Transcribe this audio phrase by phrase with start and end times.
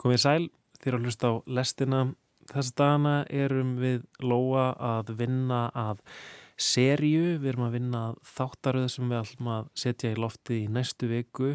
[0.00, 0.44] Komið sæl
[0.80, 2.04] þér að hlusta á lestina.
[2.50, 6.00] Þess dana erum við Lóa að vinna að
[6.60, 7.36] serju.
[7.42, 11.10] Við erum að vinna að þáttaröð sem við ætlum að setja í lofti í næstu
[11.10, 11.52] viku.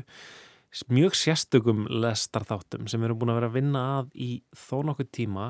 [0.92, 5.10] Mjög sérstökum lestarþáttum sem við erum búin að vera að vinna að í þó nokkuð
[5.16, 5.46] tíma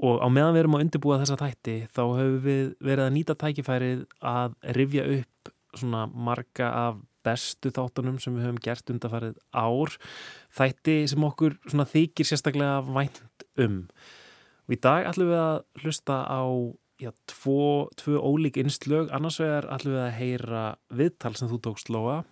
[0.00, 3.36] og á meðan við erum að undirbúa þessa þætti þá hefur við verið að nýta
[3.42, 9.96] tækifærið að rifja upp svona marga af bestu þáttunum sem við höfum gert undarfarið ár.
[10.56, 13.82] Þætti sem okkur þykir sérstaklega vænt um.
[14.68, 16.42] Og í dag ætlum við að hlusta á
[17.00, 19.10] já, tvo, tvo ólík innslög.
[19.14, 20.64] Annars vegar ætlum við að heyra
[20.94, 22.22] viðtal sem þú tókst Lóa.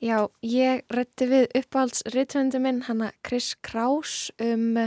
[0.00, 4.78] Já, ég rætti við uppáhaldsriðtöndi minn, hanna Chris Kraus um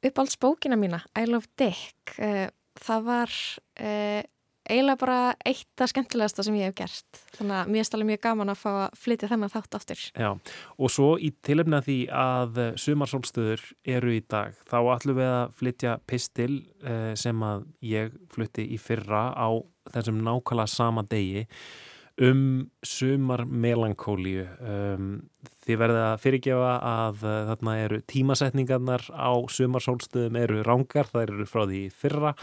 [0.00, 2.14] uppáhaldsbókina mína, I Love Dick.
[2.16, 2.48] Eh,
[2.80, 3.34] það var
[3.76, 4.22] eh,
[4.68, 5.18] eiginlega bara
[5.48, 7.20] eitt af skemmtilegasta sem ég hef gert.
[7.38, 10.04] Þannig að mér er stálega mjög gaman að fá að flytja þennan þátt áttur.
[10.12, 10.30] Já,
[10.78, 15.98] og svo í tilöfna því að sumarsólstöður eru í dag, þá ætlum við að flytja
[16.08, 16.52] pistil
[16.84, 19.48] eh, sem að ég flytti í fyrra á
[19.92, 21.46] þessum nákvæmlega sama degi
[22.18, 25.10] um sumar melankólíu um,
[25.66, 31.46] þið verða að fyrirgefa að uh, þarna eru tímasetningarnar á sumarsólstöðum eru rángar, það eru
[31.48, 32.34] frá því fyrra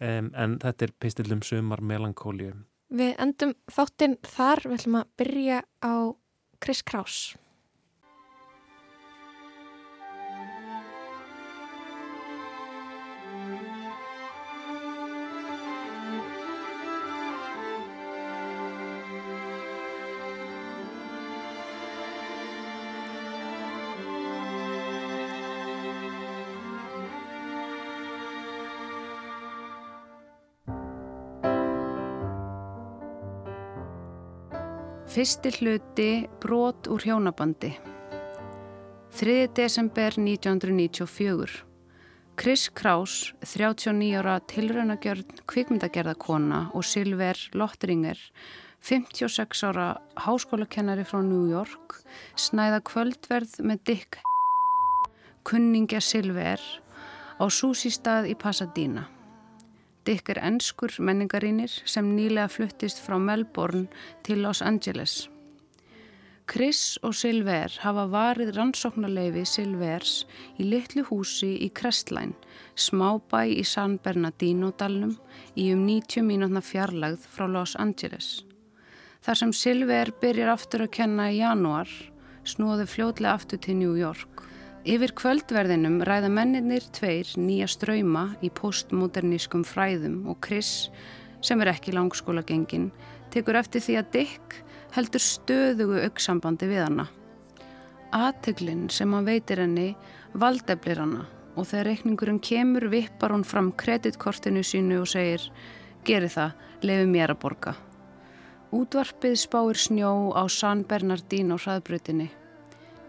[0.00, 2.54] um, en þetta er pistillum sumar melankólíu.
[2.96, 5.94] Við endum þáttinn þar, við ætlum að byrja á
[6.62, 7.18] Chris Kraus
[35.16, 37.70] Fyrsti hluti brot úr hjónabandi.
[39.16, 39.46] 3.
[39.56, 41.64] desember 1994.
[42.36, 48.20] Chris Kraus, 39 ára tilraunagjörn kvikmyndagerðakona og Silver Lottringer,
[48.84, 49.88] 56 ára
[50.20, 51.96] háskólakennari frá New York,
[52.36, 54.20] snæða kvöldverð með Dick
[55.48, 56.60] kunningja Silver
[57.40, 59.08] á súsístað í Pasadena.
[60.06, 63.88] Dick er ennskur menningarínir sem nýlega fluttist frá Melbourne
[64.22, 65.24] til Los Angeles.
[66.46, 70.12] Chris og Silver hafa varið rannsóknarleifi Silvers
[70.62, 72.36] í litlu húsi í Crestline,
[72.78, 75.16] smábæ í San Bernardino-dalnum
[75.58, 78.44] í um 90 mínútna fjarlagð frá Los Angeles.
[79.26, 81.90] Þar sem Silver byrjar aftur að kenna í janúar,
[82.46, 84.35] snúðu fljóðlega aftur til New York.
[84.86, 90.92] Yfir kvöldverðinum ræða menninir tveir nýja ströyma í postmodernískum fræðum og Chris,
[91.42, 92.92] sem er ekki langskóla gengin,
[93.34, 94.54] tekur eftir því að Dick
[94.94, 97.08] heldur stöðugu auksambandi við hana.
[98.14, 99.88] Ateglinn sem hann veitir henni
[100.38, 101.26] valdeflir hana
[101.56, 105.50] og þegar reikningurinn kemur vippar hún fram kreditkortinu sínu og segir
[106.06, 106.54] Geri það,
[106.86, 107.74] lefi mér að borga.
[108.70, 112.30] Útvarpið spáir snjó á San Bernardino hraðbrutinni.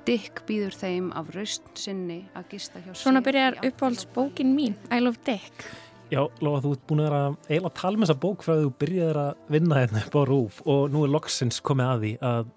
[0.07, 3.01] Dick býður þeim af raust sinni að gista hjá sig.
[3.01, 5.65] Svona byrjar uppáhaldsbókin mín, I Love Dick.
[6.07, 8.61] Já, Lóa, þú ert búin að vera eiginlega að tala með þessa bók frá því
[8.61, 12.11] þú byrjaði að vinna hérna upp á rúf og nú er loksins komið að því
[12.29, 12.53] að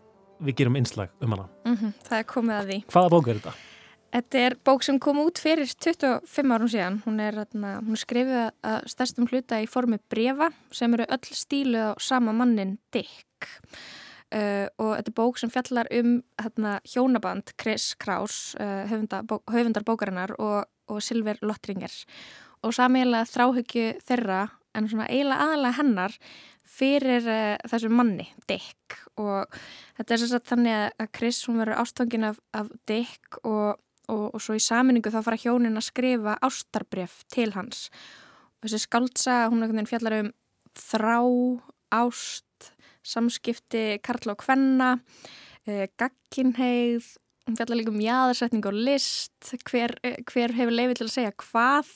[0.46, 1.48] við gerum einslag um hana.
[1.66, 2.78] Mm -hmm, það er komið að því.
[2.94, 3.54] Hvaða bók er þetta?
[4.10, 7.02] Þetta er bók sem kom út fyrir 25 árum síðan.
[7.04, 11.78] Hún er, hún er skrifið að stærstum hluta í formi brefa sem eru öll stílu
[11.78, 13.50] á sama mannin Dick.
[14.30, 19.40] Uh, og þetta er bók sem fjallar um hérna, hjónaband Chris Kraus uh, höfundar, bó,
[19.50, 21.90] höfundar bókarinnar og, og Silver Lottringer.
[22.62, 24.44] Og samiðilega þráhyggju þeirra
[24.78, 26.14] en svona eiginlega aðalega hennar
[26.70, 29.00] fyrir uh, þessu manni Dick.
[29.18, 29.50] Og
[29.98, 34.44] þetta er svo þannig að Chris hún verður ástfangin af, af Dick og, og, og
[34.44, 37.88] svo í saminningu þá fara hjónin að skrifa ástarbref til hans.
[38.60, 40.30] Og þessi skaldsa hún fjallar um
[40.78, 41.18] þrá,
[41.90, 42.46] ást
[43.06, 44.90] samskipti Karla og Kvenna,
[45.66, 47.16] eh, gagkinheið,
[47.46, 51.32] hún fjallar líka um jæðarsetning og list, hver, eh, hver hefur leifið til að segja
[51.32, 51.88] hvað.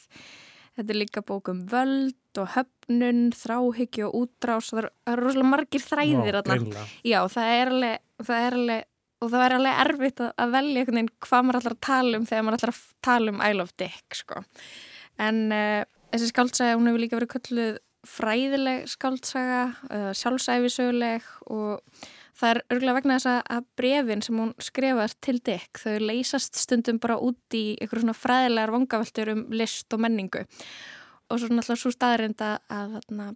[0.75, 5.81] Þetta er líka bók um völd og höfnun, þráhyggju og útrás, það eru rosalega margir
[5.81, 6.87] þræðir þarna.
[7.05, 8.85] Já, það er alveg, það er alveg
[9.25, 12.27] og það er alveg erfitt að, að velja veginn hvað maður ætlar að tala um
[12.29, 14.43] þegar maður ætlar að tala um I Love Dick, sko.
[15.25, 17.79] En uh, þessi skáldsæði, hún hefur líka verið kölluð
[18.09, 21.81] fræðileg skáltsaga, uh, sjálfsæfisöguleg og
[22.35, 26.99] það er örgulega vegna þess að brefin sem hún skrifast til Dick, þau leysast stundum
[27.03, 30.45] bara út í eitthvað svona fræðilegar vangaveltur um list og menningu
[31.31, 33.35] og svo náttúrulega svo staðrind að, að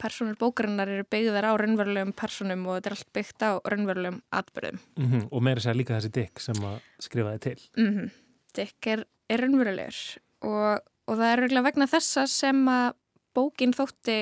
[0.00, 4.80] personur bókarinnar eru byggðar á raunverulegum personum og þetta er allt byggt á raunverulegum atbyrðum.
[4.96, 5.28] Mm -hmm.
[5.30, 7.60] Og meira sér líka þessi Dick sem að skrifaði til.
[7.76, 8.10] Mm -hmm.
[8.54, 12.94] Dick er, er raunverulegur og, og það er vegna þessa sem að
[13.36, 14.18] bókin þótti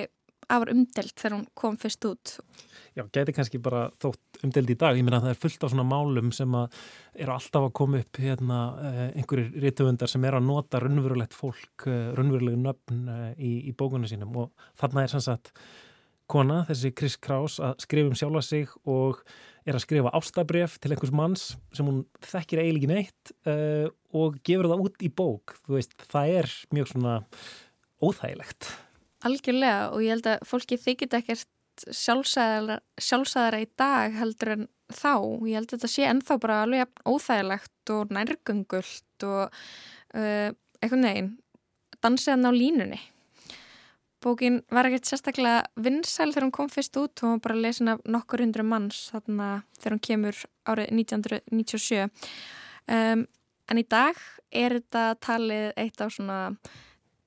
[0.48, 2.34] afar umdelt þegar hún kom fyrst út.
[2.96, 4.96] Já, geti kannski bara þótt umdelt í dag.
[4.96, 6.78] Ég meina að það er fullt af svona málum sem að
[7.18, 11.84] eru alltaf að koma upp hérna eh, einhverjir rítuðundar sem er að nota raunverulegt fólk,
[11.84, 15.52] eh, raunverulegu nöfn eh, í, í bókunum sínum og þarna er sannsagt
[16.28, 19.22] kona, þessi Chris Kraus, að skrifa um sjálfa sig og
[19.68, 21.46] er að skrifa ástabref til einhvers manns
[21.76, 25.56] sem hún þekkir eiginlega neitt uh, og gefur það út í bók.
[25.64, 27.16] Þú veist, það er mjög svona
[28.04, 28.70] óþægilegt.
[29.26, 31.48] Algjörlega og ég held að fólki þykit ekkert
[31.94, 35.14] sjálfsæðara í dag heldur en þá.
[35.46, 39.60] Ég held að þetta sé ennþá bara alveg óþægilegt og nærgöngult og
[40.14, 40.48] uh,
[40.80, 41.30] eitthvað neginn
[42.02, 43.00] dansiðan á línunni.
[44.22, 48.00] Bókin var ekkert sérstaklega vinsæl þegar hún kom fyrst út og hún bara lesin af
[48.02, 49.48] nokkur hundru manns þarna
[49.78, 52.08] þegar hún kemur árið 1997.
[52.90, 53.26] Um,
[53.70, 54.18] en í dag
[54.50, 56.40] er þetta talið eitt af svona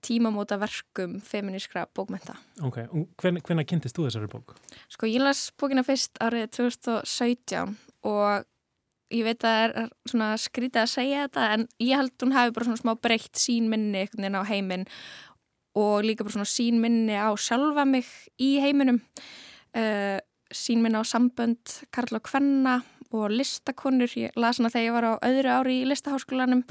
[0.06, 2.38] tímamóta verkum feminískra bókmenta.
[2.65, 4.56] Ok, og hven, hvenna kynntist þú þessari bók?
[4.92, 7.75] Sko, ég las bókina fyrst árið 2017
[8.09, 8.48] og
[9.12, 12.56] ég veit að það er svona skrítið að segja þetta en ég held hún hafi
[12.56, 14.88] bara svona smá breytt sín minni einhvern veginn á heiminn
[15.80, 18.07] og líka bara svona sín minni á sjálfa mig
[18.42, 19.01] í heiminum
[19.75, 20.18] uh,
[20.51, 22.81] sín minni á sambönd Karl og Kvenna
[23.12, 26.63] og listakonur ég las hana þegar ég var á öðru ári í listaháskólanum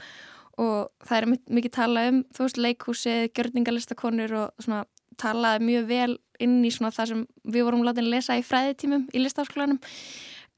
[0.60, 4.84] og það er mikið talað um, þú veist, leikhúsið, gjörningalistakonur og svona
[5.20, 9.08] talaði mjög vel inn í svona það sem við vorum látið að lesa í fræðitímum
[9.12, 9.80] í listaháskólanum.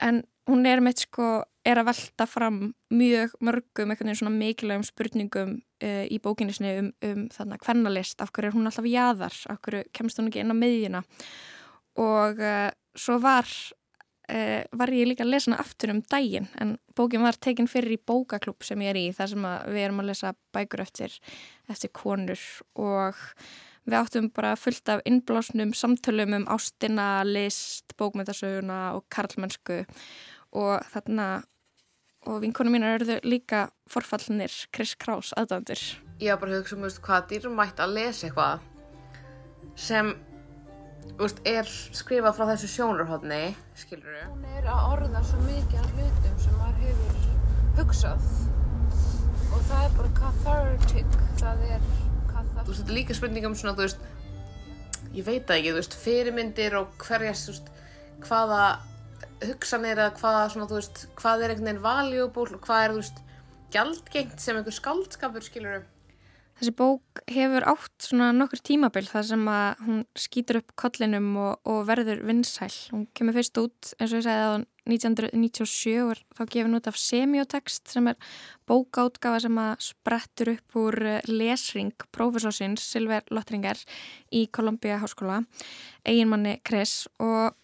[0.03, 2.61] En hún er meitt sko, er að velta fram
[2.95, 8.33] mjög mörgum, eitthvað svona mikilvægum spurningum uh, í bókinu sinni um, um þarna hvernalist, af
[8.35, 11.05] hverju er hún alltaf jáðar, af hverju kemst hún ekki inn á miðjuna?
[12.03, 12.69] Og uh,
[12.99, 13.51] svo var
[14.29, 17.97] uh, var ég líka að lesa hana aftur um daginn en bókin var tekin fyrir
[17.97, 21.19] í bókaklub sem ég er í þar sem við erum að lesa bækur eftir,
[21.73, 22.41] eftir konur
[22.79, 23.21] og
[23.89, 29.83] við áttum bara fullt af innblásnum samtölum um ástina, list, bókmyndasöguna og karlmennsku
[30.53, 31.43] og þarna
[32.31, 35.81] og vinkonum mín eru líka forfallinir Chris Kraus aðdöndur.
[36.23, 38.69] Ég var bara að hugsa um hvað dýrum mætt að lesa eitthvað
[39.75, 40.13] sem
[41.23, 43.41] Úst, er skrifað frá þessu sjónurhóttni,
[43.79, 44.23] skilur þú?
[44.33, 47.29] Hún er að orða svo mikið af hlutum sem maður hefur
[47.79, 48.31] hugsað
[49.53, 51.85] og það er bara cathartic, það er
[52.31, 52.63] cathartic.
[52.63, 54.09] Þú veist, þetta er líka spurningum svona, þú veist,
[55.13, 57.73] ég veit það ekki, þú veist, fyrirmyndir og hverjas, þú veist,
[58.27, 58.63] hvaða
[59.43, 63.03] hugsanir eða hvaða, svona, þú veist, hvað er einhvern veginn valuable og hvað er, þú
[63.03, 63.25] veist,
[63.77, 65.92] gjaldgengt sem einhver skaldskapur, skilur þú?
[66.63, 71.57] Þessi bók hefur átt svona nokkur tímabill þar sem að hún skýtur upp kollinum og,
[71.67, 72.69] og verður vinsæl.
[72.93, 74.55] Hún kemur fyrst út eins og ég segði að
[74.93, 78.31] 1997 og þá gefur út af semiotext sem er
[78.71, 83.83] bókáttgafa sem að sprettur upp úr lesring profesorsins Silver Lottringar
[84.31, 85.41] í Columbia Háskóla,
[86.07, 87.59] eiginmanni Chris og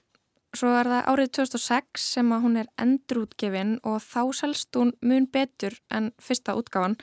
[0.58, 5.28] svo er það árið 2006 sem að hún er endurútgefin og þá selst hún mun
[5.31, 6.99] betur en fyrsta útgáfan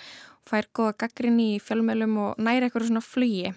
[0.50, 3.54] fær goða gaggrinni í fjölmjölum og næri eitthvað svona flugi.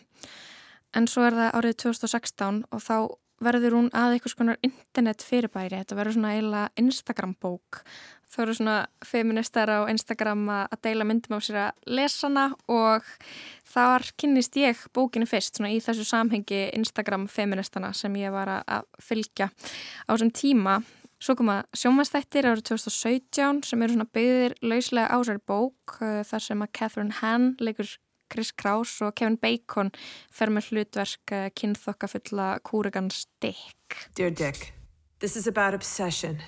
[0.97, 2.97] En svo er það árið 2016 og þá
[3.45, 5.79] verður hún að eitthvað svona internet fyrirbæri.
[5.83, 7.83] Þetta verður svona eiginlega Instagram bók.
[8.29, 8.77] Það verður svona
[9.09, 13.07] feministar á Instagram að deila myndum á sér að lesana og
[13.73, 18.89] þar kynnist ég bókinu fyrst svona í þessu samhengi Instagram feministana sem ég var að
[19.01, 20.81] fylgja á þessum tíma
[21.19, 26.63] Svo koma sjómanstættir árið 2017 sem eru svona byggðir lauslega ásæri bók uh, þar sem
[26.63, 27.91] að Catherine Hann leikur
[28.31, 29.91] Chris Kraus og Kevin Bacon
[30.31, 33.99] fer með hlutverk uh, kynþokka fulla kúrugans Dick.
[34.15, 34.73] Dear Dick,
[35.19, 36.39] this is about obsession.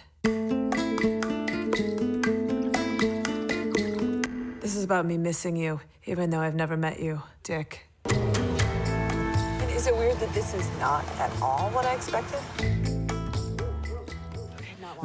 [4.80, 7.86] Is about me missing you, even though I've never met you, Dick.
[8.06, 12.79] And is it weird that this is not at all what I expected?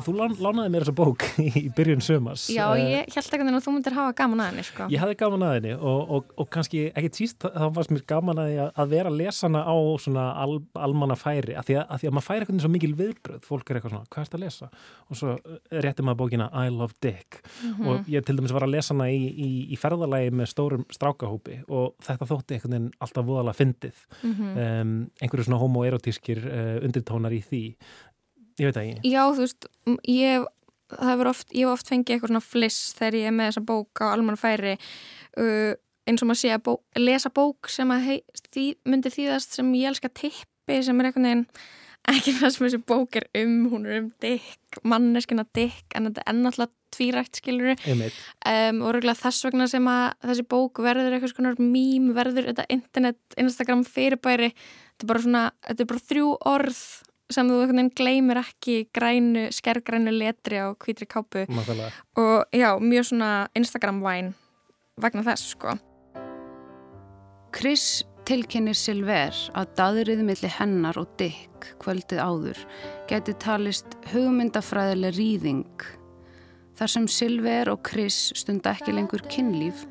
[0.04, 1.24] Þú lánaði mér þessa bók
[1.62, 2.48] í byrjun sömas.
[2.52, 4.88] Já, ég held ekki að þú myndir hafa gaman að henni, sko.
[4.92, 8.42] Ég hafði gaman að henni og, og, og kannski ekki tíst þá varst mér gaman
[8.44, 12.10] að, að vera að lesa hana á svona al, almanna færi af því, að því
[12.10, 14.70] að maður færi eitthvað svo mikil viðbröð fólk er eitthvað svona, hvað ert að lesa?
[15.10, 15.36] Og svo
[15.86, 17.88] rétti maður bókina I Love Dick mm -hmm.
[17.88, 21.62] og ég til dæmis var að lesa hana í, í, í ferðalagi með stórum strákahópi
[21.68, 24.82] og þetta þótti einhvern veginn alltaf voðalega fyndið mm -hmm.
[24.82, 27.64] um, einhverju svona homoerotískir uh, undirtónar í því
[28.60, 29.12] Ég veit ekki.
[29.12, 29.70] Já, þú veist,
[30.08, 30.46] ég
[31.02, 34.40] hef oft, oft fengið eitthvað svona fliss þegar ég er með þessa bók á almanna
[34.40, 35.74] færi uh,
[36.06, 38.20] eins og maður sé að bó, lesa bók sem að hei,
[38.54, 41.44] því, myndi þýðast sem ég elska tippi sem er eitthvað neginn
[42.06, 46.22] ekki það sem þessi bók er um, hún er um dikk, manneskina dikk en þetta
[46.22, 48.20] er ennáttúrulega tvírækt einmitt.
[48.46, 52.68] um, og röglega þess vegna sem að þessi bók verður eitthvað svona mím, verður þetta
[52.78, 56.84] internet, Instagram fyrirbæri þetta er bara svona, þetta er bara þrjú orð
[57.34, 61.92] sem þú einhvern veginn gleymir ekki grænu, skergrænu letri á hvítri kápu Máttalega.
[62.18, 64.34] og já, mjög svona Instagram væn
[65.02, 65.78] vegna þess sko
[67.56, 72.62] Chris tilkynir Silver að daðrið milli hennar og Dick kvöldið áður
[73.10, 75.86] geti talist hugmyndafræðileg rýðing.
[76.76, 79.86] Þar sem Silver og Chris stunda ekki lengur kynlíf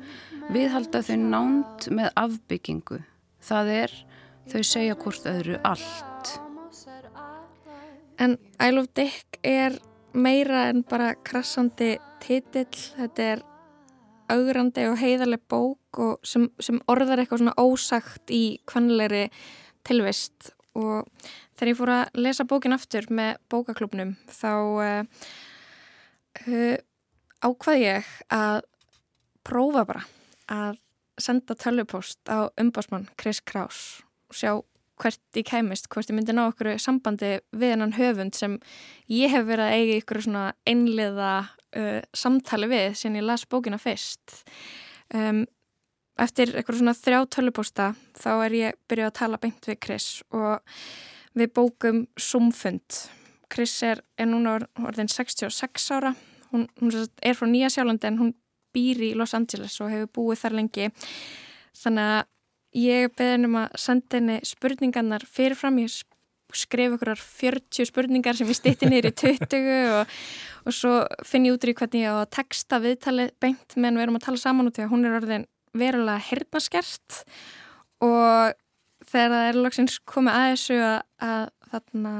[0.53, 2.99] viðhalda þau nánt með afbyggingu.
[3.41, 3.95] Það er
[4.51, 6.14] þau segja hvort öðru allt.
[8.21, 9.75] En I Love Dick er
[10.15, 13.43] meira en bara krassandi titill, þetta er
[14.31, 19.27] augrandi og heiðarlega bók og sem, sem orðar eitthvað svona ósagt í kvanleiri
[19.85, 20.53] tilvist.
[20.75, 21.05] Og
[21.55, 25.27] þegar ég fór að lesa bókin aftur með bókaklubnum þá uh,
[26.47, 26.75] uh,
[27.45, 28.63] ákvað ég að
[29.45, 30.03] prófa bara
[30.51, 30.81] að
[31.21, 34.51] senda tölvupost á umbásmann Chris Kraus og sjá
[35.01, 38.57] hvert ég kæmist, hvort ég myndi ná okkur sambandi við hennan höfund sem
[39.11, 41.33] ég hef verið að eiga ykkur svona einliða
[41.75, 44.39] uh, samtali við sem ég las bókina fyrst.
[45.13, 45.43] Um,
[46.21, 50.63] eftir eitthvað svona þrjá tölupósta þá er ég byrjuð að tala beint við Chris og
[51.35, 53.01] við bókum Zoom-fund.
[53.51, 56.15] Chris er, er núna orðin 66 ára,
[56.53, 58.31] hún, hún er frá Nýja Sjálandi en hún
[58.75, 60.87] býr í Los Angeles og hefur búið þar lengi.
[61.75, 62.31] Þannig að
[62.75, 65.95] ég beði um að senda henni spurningarnar fyrirfram, ég
[66.55, 70.13] skrif okkur 40 spurningar sem ég stýtti í 20 og,
[70.65, 70.93] og svo
[71.27, 74.27] finn ég út í hvernig ég á að texta viðtalið beint meðan við erum að
[74.27, 77.19] tala saman út því að hún er orðin verulega hernaskert
[78.05, 78.55] og
[79.05, 82.13] þegar það er loksins komið að þessu að, að þarna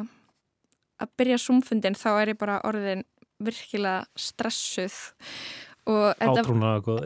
[1.05, 3.03] að byrja sumfundin þá er ég bara orðin
[3.43, 4.95] virkilega stressuð.
[5.85, 6.45] Og þetta,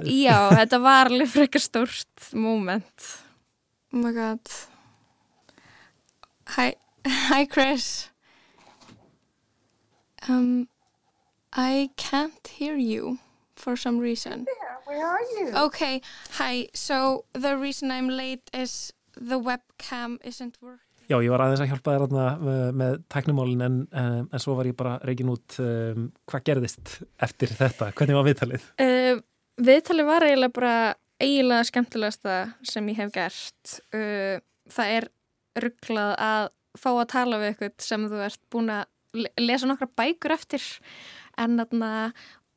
[0.07, 3.07] já, þetta var alveg frekar stórt moment
[3.93, 4.39] oh my god
[6.55, 6.75] hi,
[7.07, 8.09] hi Chris
[10.27, 10.67] um
[11.53, 13.17] I can't hear you
[13.55, 14.45] for some reason
[14.89, 15.53] Where are you?
[15.69, 16.67] Okay, hi.
[16.73, 20.85] So the reason I'm late is the webcam isn't working.
[21.09, 24.55] Já, ég var aðeins að hjálpa þér aðna með, með tæknumólin en, en, en svo
[24.57, 28.65] var ég bara reikin út um, hvað gerðist eftir þetta, hvernig var viðtalið?
[28.81, 29.21] Uh,
[29.69, 30.73] viðtalið var eiginlega bara
[31.19, 33.75] eiginlega skemmtilegasta sem ég hef gert.
[33.93, 34.39] Uh,
[34.71, 35.09] það er
[35.59, 36.49] rugglað að
[36.79, 38.85] fá að tala við eitthvað sem þú ert búin að
[39.17, 40.65] le- lesa nokkra bækur eftir
[41.39, 41.93] en þarna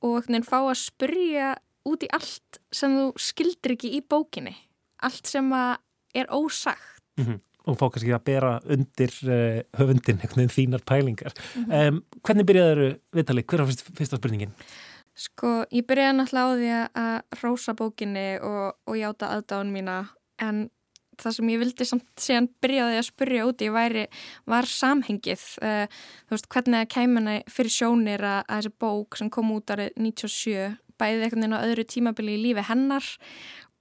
[0.02, 1.54] og fá að spyrja
[1.88, 4.54] út í allt sem þú skildir ekki í bókinni.
[5.02, 5.80] Allt sem að
[6.14, 7.00] er ósagt.
[7.18, 11.36] Mm og fá kannski að bera undir uh, höfundin, einhvern veginn þínar pælingar.
[11.62, 12.80] um, hvernig byrjaður
[13.14, 13.46] viðtalið?
[13.46, 14.54] Hver var fyrst, fyrsta spurningin?
[15.18, 16.70] Sko, ég byrjaði náttúrulega á því
[17.02, 19.96] að- rósa bókinni og, og játa aðdáðun mína
[20.40, 20.70] en
[21.20, 24.06] það sem ég vildi samt síðan byrjaði að spyrja úti væri,
[24.48, 25.44] var samhengið.
[25.62, 25.84] Uh,
[26.26, 29.92] þú veist, hvernig það kæmina fyrir sjónir að, að þessi bók sem kom út árið
[30.00, 33.06] 97 bæði einhvern veginn á öðru tímabili í lífi hennar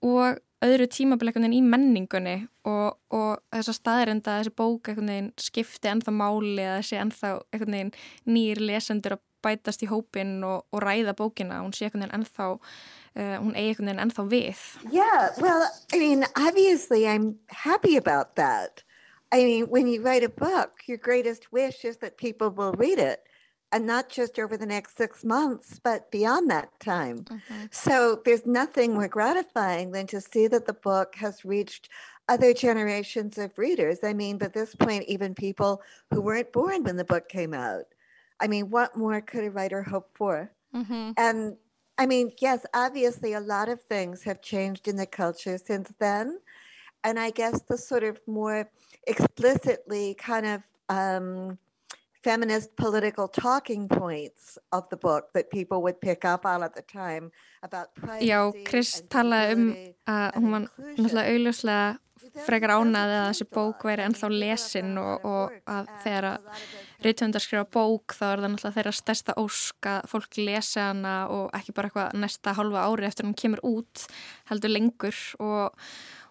[0.01, 2.35] og öðru tímabili einhvern veginn í menningunni
[2.69, 7.01] og, og þess að staðrenda að þessi bók einhvern veginn skipti ennþá máli eða þessi
[7.01, 7.93] ennþá einhvern veginn
[8.29, 12.47] nýjir lesendur að bætast í hópin og, og ræða bókina, hún sé einhvern veginn ennþá
[12.53, 18.35] uh, hún eigi einhvern veginn ennþá við Yeah, well, I mean, obviously, I'm happy about
[18.35, 18.83] that.
[19.31, 22.99] I mean, when you write a book, your greatest wish is that people will read
[22.99, 23.23] it,
[23.71, 27.25] and not just over the next six months, but beyond that time.
[27.71, 31.87] So there's nothing more gratifying than to see that the book has reached
[32.27, 33.99] other generations of readers.
[34.03, 35.81] I mean, by this point, even people
[36.13, 37.85] who weren't born when the book came out.
[38.41, 40.51] I mean, what more could a writer hope for?
[41.17, 41.57] And
[41.97, 46.39] I mean, yes, obviously, a lot of things have changed in the culture since then.
[47.03, 48.69] And I guess the sort of more
[49.05, 51.57] explicitly kind of um,
[52.23, 56.81] feminist political talking points of the book that people would pick up on at the
[56.81, 57.31] time
[57.63, 58.27] about privacy.
[58.27, 61.99] Já, Chris talaði um civility að hún var náttúrulega augljóslega
[62.45, 66.63] frekar ánaði að þessi bók væri ennþá lesin og, og að þegar að
[67.05, 71.51] reytöndar skrifa bók þá er það náttúrulega þeirra stærsta ósk að fólk lesi hana og
[71.57, 74.05] ekki bara eitthvað næsta halva ári eftir hún kemur út
[74.51, 75.21] heldur lengur.
[75.41, 75.81] Og,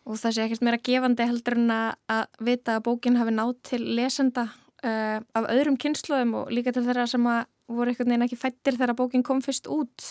[0.06, 3.82] og það sé ekkert meira gefandi heldur en að vita að bókin hafi nátt til
[3.98, 4.48] lesenda
[4.84, 8.78] uh, af öðrum kynsluðum og líka til þeirra sem að voru einhvern veginn ekki fættir
[8.78, 10.10] þegar bókin kom fyrst út.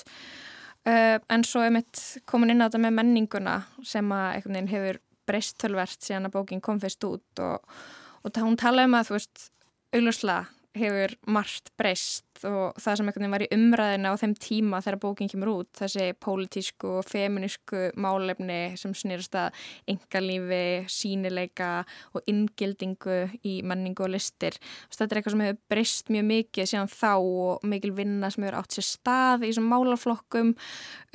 [0.88, 4.74] Uh, en svo er mitt komin inn á þetta með menninguna sem að einhvern veginn
[4.74, 7.82] hefur breyst tölvert síðan að bókin kom fyrst út og,
[8.26, 9.50] og hún tala um að þú veist
[9.96, 14.82] augljóslega hefur margt breyst og það sem einhvern veginn var í umræðina á þeim tíma
[14.84, 21.72] þegar bókinn kemur út, þessi pólitísku og feminísku málefni sem snýrast að engalífi, sínileika
[22.14, 23.18] og inngildingu
[23.50, 24.60] í menningu og listir.
[24.94, 28.62] Þetta er eitthvað sem hefur breyst mjög mikið síðan þá og mikil vinna sem hefur
[28.62, 30.54] átt sér stað í þessum málaflokkum.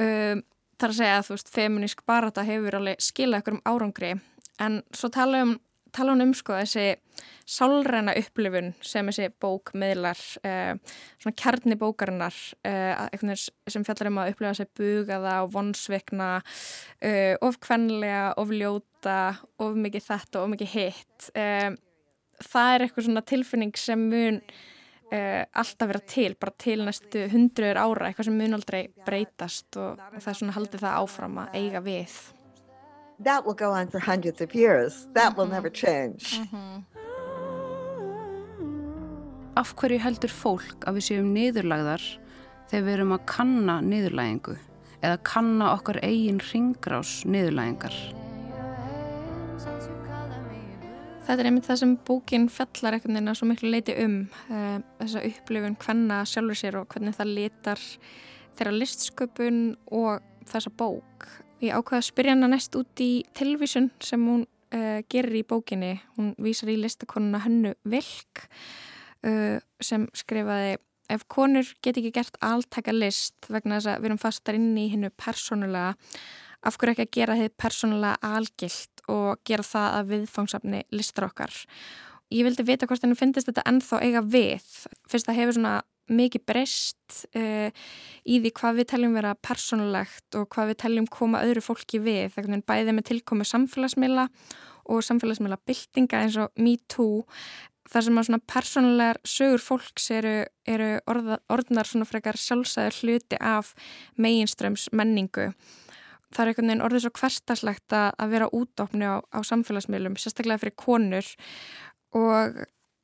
[0.03, 0.45] Um,
[0.79, 4.13] það er að segja að þú veist, feminísk barata hefur alveg skilað ykkur um árangri.
[4.63, 5.57] En svo tala um
[5.95, 6.97] tala um sko þessi
[7.47, 10.75] sálræna upplifun sem þessi bók meðlar eh,
[11.23, 13.05] svona kjarni bókarinnar eh,
[13.71, 16.29] sem fjallar um að upplifa þessi bugaða og vonsvikna
[17.01, 19.19] eh, of kvenlega, of ljóta
[19.63, 21.31] of mikið þetta og of mikið hitt.
[21.39, 21.71] Eh,
[22.43, 24.41] það er eitthvað svona tilfinning sem mun
[25.13, 30.01] eh, alltaf vera til, bara til næstu hundruður ára, eitthvað sem mun aldrei breytast og,
[30.01, 32.17] og það er svona haldið það áfram að eiga við
[33.19, 35.09] that will go on for hundreds of years.
[35.15, 36.39] That will never change.
[36.39, 36.83] Mm -hmm.
[39.57, 42.03] Af hverju heldur fólk að við séum niðurlagðar
[42.71, 44.57] þegar við erum að kanna niðurlægingu
[45.03, 48.24] eða kanna okkar eigin ringrás niðurlægingar?
[51.25, 54.19] Þetta er einmitt það sem bókin fellar veginn að svo miklu leiti um
[54.53, 57.81] uh, þessa upplifun hvenna sjálfur sér og hvernig það litar
[58.59, 59.63] þeirra listsköpun
[59.97, 61.29] og þessa bók
[61.65, 65.95] Ég ákvaði að spyrja hana næst út í televísun sem hún uh, gerir í bókinni.
[66.19, 68.43] Hún vísar í listakonuna Hönnu Vilk
[69.25, 70.77] uh, sem skrifaði
[71.15, 74.89] ef konur get ekki gert alltaka list vegna þess að við erum fastar inn í
[74.93, 75.95] hennu persónulega
[76.65, 81.57] af hverju ekki að gera þið persónulega algilt og gera það að viðfangsafni listar okkar.
[82.33, 84.71] Ég vildi vita hvort henni finnist þetta ennþá eiga við.
[85.11, 85.75] Fyrst að hefur svona
[86.11, 87.69] mikið breyst uh,
[88.29, 92.35] í því hvað við teljum vera persónulegt og hvað við teljum koma öðru fólki við,
[92.35, 94.27] þegar bæðið með tilkomi samfélagsmiðla
[94.93, 97.23] og samfélagsmiðla byltinga eins og MeToo
[97.89, 100.35] þar sem að svona persónulegar sögur fólks eru,
[100.69, 103.73] eru orða, orðnar svona frekar sjálfsæður hluti af
[104.21, 105.51] meginströms menningu
[106.35, 110.77] það er einhvern veginn orðið svo hverstaslegt að vera útofni á, á samfélagsmiðlum sérstaklega fyrir
[110.77, 111.31] konur
[112.15, 112.61] og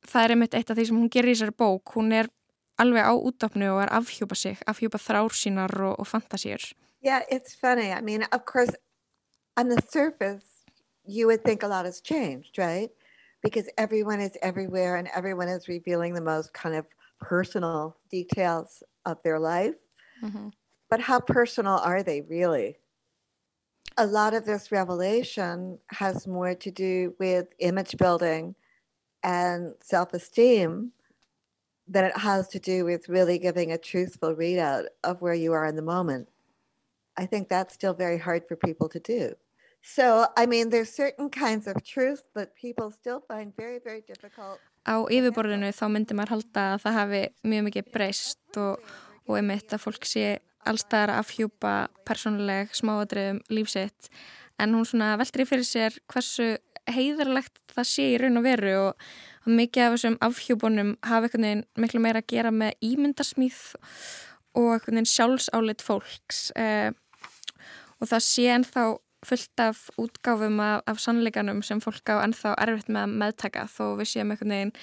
[0.07, 2.29] það er einmitt eitt af því sem hún gerir í sér bók, hún er
[2.81, 6.71] alveg á útdópnu og er afhjúpa sig, afhjúpa þrár sínar og, og fantasíur.
[7.01, 7.91] Yeah, it's funny.
[7.91, 8.73] I mean, of course,
[9.57, 10.45] on the surface,
[11.05, 12.89] you would think a lot has changed, right?
[13.41, 16.85] Because everyone is everywhere and everyone is revealing the most kind of
[17.19, 19.75] personal details of their life.
[20.23, 20.49] Mm-hmm.
[20.89, 22.77] But how personal are they really?
[23.97, 28.55] A lot of this revelation has more to do with image building
[29.23, 30.91] and self esteem
[31.87, 35.65] than it has to do with really giving a truthful readout of where you are
[35.65, 36.29] in the moment.
[37.17, 39.35] I think that's still very hard for people to do.
[39.81, 44.59] So, I mean, there's certain kinds of truth that people still find very, very difficult.
[44.85, 48.79] Á yfirborðinu þá myndir maður halda að það hafi mjög mikið breyst og,
[49.27, 51.73] og einmitt að fólk sé allstaðar að afhjúpa
[52.07, 54.11] persónuleg smáadriðum lífsitt
[54.61, 56.53] en hún svona veldur í fyrir sér hversu
[56.89, 61.63] heiðarlegt það sé í raun og veru og mikið af þessum afhjúbunum hafa einhvern veginn
[61.83, 63.61] miklu meira að gera með ímyndarsmýð
[64.57, 66.49] og einhvern veginn sjálfsálit fólks.
[66.59, 66.91] Eh,
[68.01, 68.85] og það sé ennþá
[69.25, 73.85] fullt af útgáfum af, af sannleikanum sem fólk á ennþá erfitt með að meðtaka þó
[73.99, 74.75] við séum einhvern veginn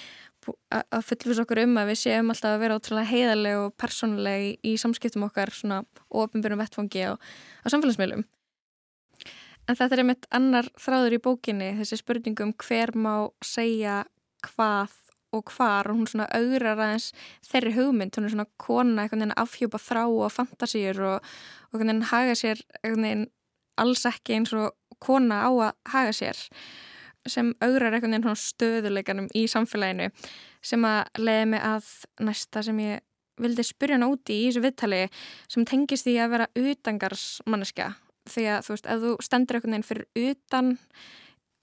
[0.47, 4.75] að fullfus okkur um að við séum alltaf að vera ótrúlega heiðarlega og persónulega í,
[4.81, 8.25] samskiptum okkar svona ofinbjörnum vettfangi og á samfélagsmiðlum.
[9.69, 13.13] En þetta er einmitt annar þráður í bókinni, þessi spurningum hver má
[13.45, 14.01] segja
[14.47, 14.95] hvað
[15.37, 17.11] og hvar og hún svona augrar aðeins
[17.45, 21.33] þeirri hugmynd, hún er svona kona einhvern veginn afhjúpa þrá og fantasíur og,
[21.69, 23.27] og einhvern veginn haga sér einhvern veginn
[23.79, 24.73] alls ekki eins og
[25.05, 26.41] kona á að haga sér
[27.33, 30.11] sem augrar einhvern veginn svona stöðuleikanum í samfélaginu
[30.65, 31.93] sem að leiði mig að
[32.29, 33.05] næsta sem ég
[33.39, 35.05] vildi spyrja hana úti í þessu viðtali
[35.51, 37.93] sem tengist því að vera utangarsmanniska
[38.29, 40.75] því að þú veist, ef þú stendur einhvern veginn fyrir utan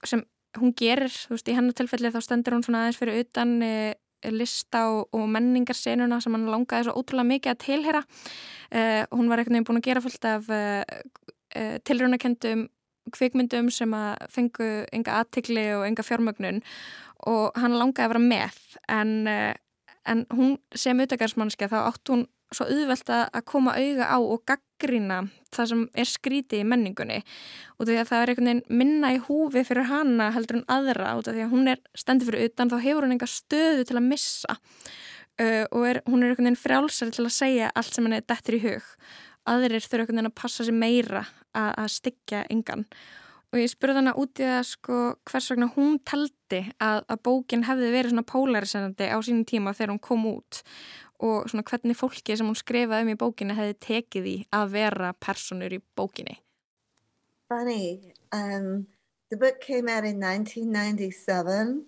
[0.06, 0.24] sem
[0.56, 3.72] hún gerir, þú veist, í hennar tilfelli þá stendur hún svona aðeins fyrir utan e,
[4.32, 8.02] lista og, og menningarsenuna sem hann langaði svo ótrúlega mikið að tilhera
[8.70, 8.80] e,
[9.12, 10.62] hún var einhvern veginn búin að gera fullt af e,
[11.54, 12.66] e tilrunakendum
[13.14, 16.62] kvikmyndum sem að fengu enga aðtikli og enga fjármögnun
[17.26, 18.62] og hann langaði að vera með.
[18.92, 19.54] En, e,
[20.06, 25.24] en hún sem utakarsmannskja þá átt hún svo auðvelt að koma auða á og gaggrina
[25.54, 27.18] það sem er skríti í menningunni.
[27.76, 31.16] Og því að það er einhvern veginn minna í húfi fyrir hana heldur en aðra
[31.16, 34.08] og því að hún er stendur fyrir utan þá hefur hún enga stöðu til að
[34.12, 34.58] missa.
[35.36, 38.28] Uh, og er, hún er einhvern veginn frjálsar til að segja allt sem henni er
[38.30, 38.86] dettur í hug
[39.50, 42.86] aðrir þurfa einhvern veginn að passa sig meira að, að styggja engan
[43.52, 47.64] og ég spurði hana út í það sko hvers vegna hún taldi að, að bókin
[47.66, 50.62] hefði verið svona pólariserandi á sínum tíma þegar hún kom út
[51.24, 55.12] og svona hvernig fólki sem hún skrifaði um í bókinni hefði tekið í að vera
[55.22, 56.40] personur í bókinni.
[57.48, 58.12] Funny.
[58.32, 58.86] Um,
[59.30, 61.86] the book came out in 1997.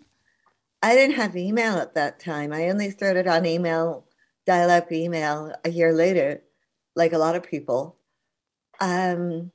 [0.80, 2.52] I didn't have email at that time.
[2.52, 4.06] I only started on email,
[4.46, 6.40] dial up email a year later,
[6.98, 7.96] like a lot of people.
[8.80, 9.52] Um,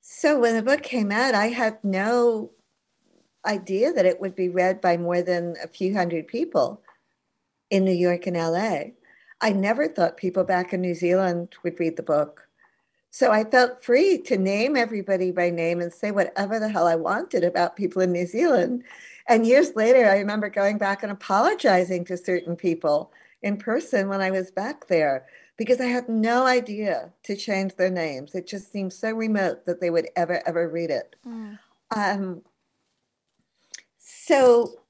[0.00, 2.50] so when the book came out, I had no
[3.46, 6.80] idea that it would be read by more than a few hundred people
[7.70, 8.94] in New York and LA.
[9.40, 12.48] I never thought people back in New Zealand would read the book.
[13.10, 16.94] So I felt free to name everybody by name and say whatever the hell I
[16.94, 18.84] wanted about people in New Zealand.
[19.28, 24.22] And years later, I remember going back and apologizing to certain people in person when
[24.22, 28.34] I was back there because I had no idea to change their names.
[28.34, 31.16] It just seemed so remote that they would ever, ever read it.
[31.26, 31.58] Mm.
[31.94, 32.42] Um,
[33.98, 34.80] so.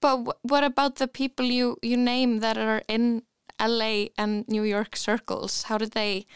[0.00, 3.22] But what about the people you, you name that are in
[3.60, 5.62] LA and New York circles?
[5.64, 6.26] How did they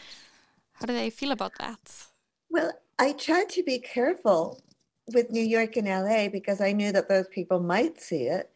[0.79, 2.07] how do they feel about that?
[2.49, 4.61] Well, I tried to be careful
[5.13, 8.49] with New York and LA because I knew that those people might see it.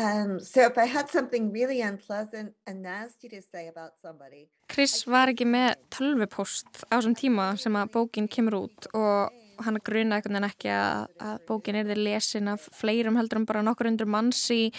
[0.00, 5.02] Um, so if I had something really unpleasant and nasty to say about somebody Chris
[5.04, 10.16] var ekki með tölvupost á þessum tíma sem að bókin kemur út og hann gruna
[10.16, 13.90] einhvern veginn ekki að, að bókin er þið lesin af fleirum heldur en bara nokkur
[13.90, 14.70] undur manns í,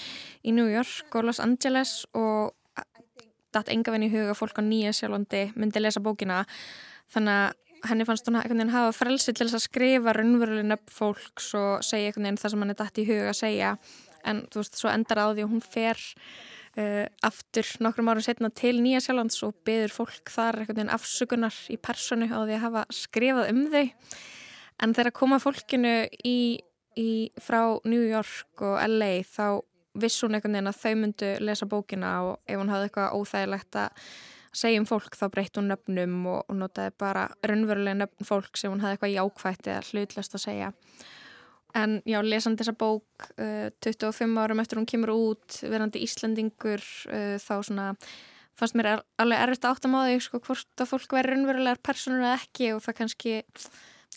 [0.41, 2.55] í New York og Los Angeles og
[3.53, 6.45] datt enga veginn í huga fólk á nýja sjálfandi myndi lesa bókina.
[7.12, 11.51] Þannig að henni fannst hún veginn hafa frelsi til þess að skrifa raunverulegin upp fólks
[11.60, 13.75] og segja veginn það sem hann er datt í huga að segja
[14.27, 16.01] en þú veist, svo endar á því og hún fer
[16.77, 21.57] uh, aftur nokkrum árum setna til nýja sjálflands og beður fólk þar einhvern veginn afsökunar
[21.71, 23.86] í personu á því að hafa skrifað um þau
[24.81, 26.60] en þegar koma fólkinu í,
[26.97, 27.10] í,
[27.41, 29.62] frá New York og LA þá
[30.01, 33.79] viss hún einhvern veginn að þau myndu lesa bókina og ef hún hafði eitthvað óþægilegt
[33.81, 34.05] að
[34.62, 38.71] segja um fólk þá breytt hún nöfnum og, og notaði bara raunverulega nöfn fólk sem
[38.71, 40.71] hún hafði eitthvað jákvægt eða hlutlast að segja.
[41.77, 47.38] En já, lesandi þessa bók uh, 25 árum eftir hún kemur út, verandi Íslandingur, uh,
[47.41, 47.88] þá svona
[48.60, 52.25] fannst mér alveg erfitt að áttam á því sko, hvort að fólk verður raunverulegar personur
[52.25, 53.62] eða ekki og það kannski verður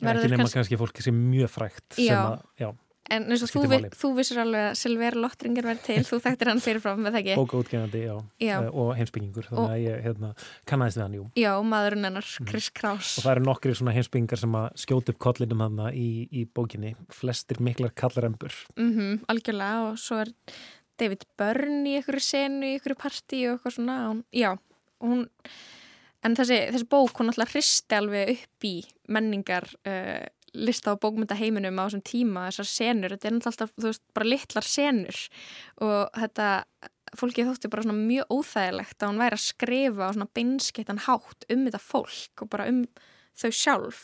[0.02, 0.24] kannski...
[0.24, 2.08] Ekki nema kannski fólki sem er mjög frækt já.
[2.08, 2.68] sem að, já
[3.14, 6.62] En eins og þú, þú vissir alveg að Silver Lottringar verði til, þú þekktir hann
[6.64, 7.36] fyrirfram með það ekki?
[7.40, 8.54] Bókaútgefandi, já, já.
[8.58, 10.30] Uh, og heimsbyggingur, þannig að ég hérna,
[10.70, 11.26] kannæðist við hann, jú.
[11.40, 12.48] Já, maðurinn hennar, mhm.
[12.50, 13.12] Chris Kraus.
[13.18, 16.94] Og það eru nokkri svona heimsbyggingar sem að skjóta upp kollinum hann í, í bókinni,
[17.14, 18.56] flestir miklar kallarembur.
[18.78, 20.34] Mm -hmm, algjörlega, og svo er
[21.00, 24.52] David Byrne í einhverju senu, í einhverju partí og eitthvað svona, og, já,
[25.00, 25.26] og hún...
[26.24, 28.78] En þessi, þessi bók, hún alltaf hristi alveg upp í
[29.12, 33.90] menningar uh, lista á bókmynda heiminum á þessum tíma þessar senur, þetta er alltaf, þú
[33.90, 35.20] veist, bara litlar senur.
[35.84, 36.48] Og þetta
[37.18, 41.46] fólkið þótti bara svona mjög óþægilegt að hún væri að skrifa á svona beinskettan hátt
[41.52, 42.80] um þetta fólk og bara um
[43.38, 44.00] þau sjálf.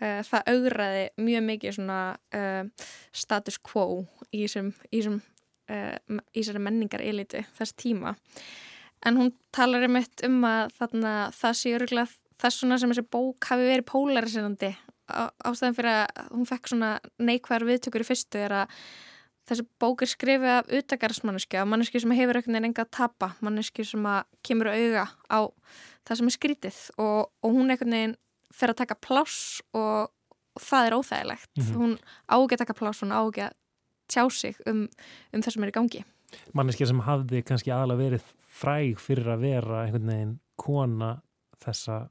[0.00, 2.00] Uh, það augraði mjög mikið svona
[2.32, 5.20] uh, status quo í þessum
[5.68, 8.14] uh, menningar elitu þess tíma.
[9.04, 13.06] En hún talar um eitt um að þarna, það sé öruglega þess svona sem þessi
[13.12, 14.72] bók hafi verið pólariserandi
[15.44, 18.74] ástæðan fyrir að hún fekk svona neikvæðar viðtökur í fyrstu er að
[19.50, 23.84] þessi bók er skrifið af utakarsmanniski, af manneski sem hefur veginn enga að tapa, manneski
[23.86, 25.40] sem að kemur auða á
[26.06, 28.16] það sem er skrítið og, og hún einhvern veginn
[28.54, 30.10] fer að taka pláss og,
[30.56, 31.50] og það er óþægilegt.
[31.56, 31.76] Mm -hmm.
[31.76, 33.52] Hún ági að taka pláss, hún ági að
[34.08, 34.88] tjá sig um,
[35.32, 36.04] um það sem er í gangi.
[36.54, 41.22] Manneski sem hafði kannski aðalega verið fræg fyrir að vera einhvern veginn kona
[41.64, 42.08] þessa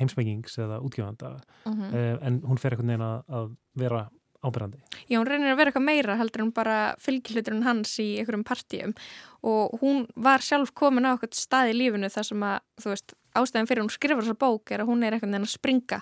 [0.00, 1.80] heimsmengings eða útgjöfanda mhm.
[1.80, 1.94] -huh.
[1.96, 4.08] Eh, en hún fer einhvern veginn að, vera
[4.44, 4.78] ábyrgandi.
[5.08, 8.94] Já, hún reynir að vera eitthvað meira heldur en bara fylgjuleiturinn hans í einhverjum partíum
[9.42, 13.14] og hún var sjálf komin á eitthvað stað í lífinu þar sem að, þú veist,
[13.36, 16.00] ástæðin fyrir hún skrifur þessa bók er að hún er einhvern veginn að springa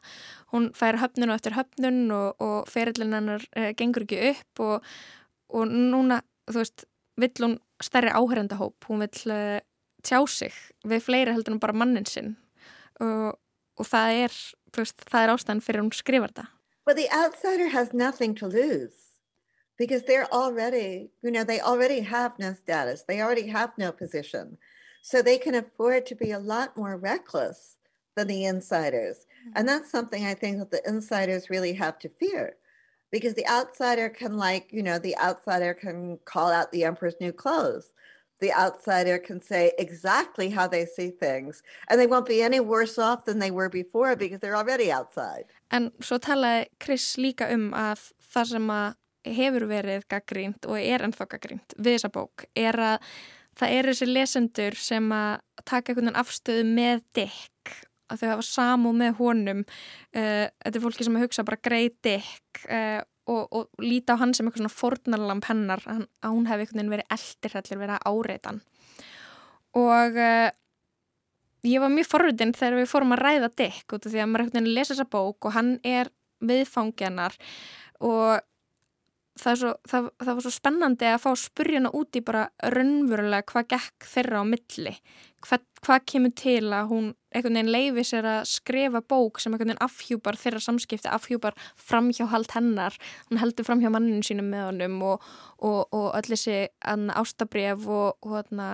[0.52, 4.90] hún fær höfnun og eftir höfnun og, og ferillin hennar e, gengur ekki upp og,
[5.54, 6.86] og núna, þú veist,
[7.20, 9.62] vill hún stærri áhærendahóp, hún vill e,
[10.04, 10.54] tjá sig
[10.86, 12.36] við fleiri heldur en bara mannin sinn
[13.02, 13.34] og
[13.78, 14.36] og það er,
[14.76, 16.50] veist, það er ástæðan fyrir hún skrifar það.
[16.86, 19.04] Well, the outsider has nothing to lose
[19.78, 23.04] because they're already, you know, they already have no status.
[23.08, 24.58] They already have no position.
[25.02, 27.76] So they can afford to be a lot more reckless
[28.16, 29.26] than the insiders.
[29.40, 29.52] Mm-hmm.
[29.56, 32.56] And that's something I think that the insiders really have to fear
[33.10, 37.32] because the outsider can like, you know, the outsider can call out the emperor's new
[37.32, 37.92] clothes.
[38.40, 42.98] The outsider can say exactly how they see things and they won't be any worse
[42.98, 45.46] off than they were before because they're already outside.
[45.70, 51.04] En svo talaði Chris líka um að það sem að hefur verið gaggrínt og er
[51.06, 53.08] ennþá gaggrínt við þessa bók er að
[53.58, 55.32] það eru þessi lesendur sem að
[55.64, 57.74] taka einhvern veginn afstöðu með Dick
[58.12, 61.96] að þau hafa samú með honum uh, þetta er fólki sem að hugsa bara greið
[62.04, 66.66] Dick uh, og, og líta á hann sem eitthvað svona fornarlamp hennar að hún hefði
[66.66, 68.60] einhvern veginn verið eldirhellir verið að áreitan
[69.74, 70.50] og uh,
[71.64, 74.44] ég var mjög forröðinn þegar við fórum að ræða Dick út af því að maður
[74.44, 76.12] einhvern veginn lesa þessa bók og hann er
[76.44, 77.38] viðfangjanar
[78.04, 78.44] og
[79.40, 83.70] það, svo, það, það var svo spennandi að fá spurjana út í bara raunverulega hvað
[83.74, 84.94] gekk þeirra á milli.
[85.44, 89.74] Hvað, hvað kemur til að hún einhvern veginn leifi sér að skrifa bók sem einhvern
[89.74, 92.96] veginn afhjúpar þeirra samskipti afhjúpar framhjáhald hennar.
[93.28, 95.26] Hún heldur framhjá manninu sínum með honum og,
[95.58, 96.60] og, og öll þessi
[97.18, 98.70] ástabref og, og hana,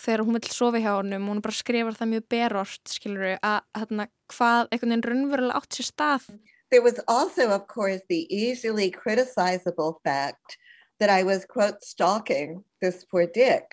[0.00, 4.08] þegar hún vil sofi hjá honum hún bara skrifar það mjög berort skilur að hana,
[4.32, 6.30] hvað einhvern veginn raunverulega átt sér stað
[6.70, 10.56] There was also, of course, the easily criticizable fact
[11.00, 13.64] that I was, quote, stalking this poor Dick,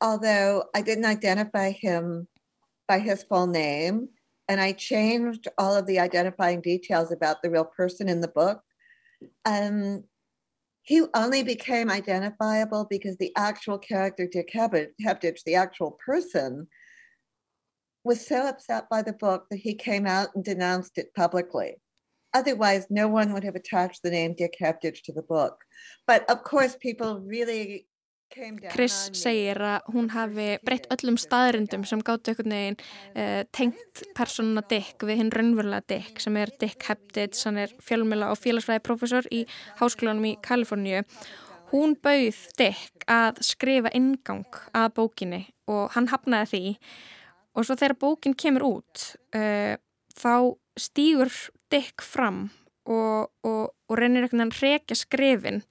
[0.00, 2.28] although I didn't identify him
[2.86, 4.08] by his full name.
[4.48, 8.60] And I changed all of the identifying details about the real person in the book.
[9.44, 10.04] Um,
[10.82, 16.66] he only became identifiable because the actual character, Dick Hebditch, the actual person,
[18.04, 21.76] was so upset by the book that he came out and denounced it publicly.
[22.34, 25.64] Otherwise, no one would have attached the name Dick Hebditch to the book.
[26.06, 27.86] But of course, people really
[28.72, 34.62] Chris segir að hún hafi breytt öllum staðrindum sem gáttu einhvern veginn uh, tengt persónuna
[34.70, 39.28] Dick við hinn raunverulega Dick sem er Dick Hebditch, hann er fjölmjöla og félagsfræði profesor
[39.28, 39.42] í
[39.80, 41.04] háskólanum í Kaliforníu.
[41.72, 46.74] Hún bauð Dick að skrifa ingang að bókinni og hann hafnaði því
[47.52, 49.76] og svo þegar bókin kemur út uh,
[50.16, 50.34] þá
[50.80, 51.28] stýgur
[51.72, 52.46] Dick fram
[52.88, 55.62] og, og, og reynir einhvern veginn að rekja skrifin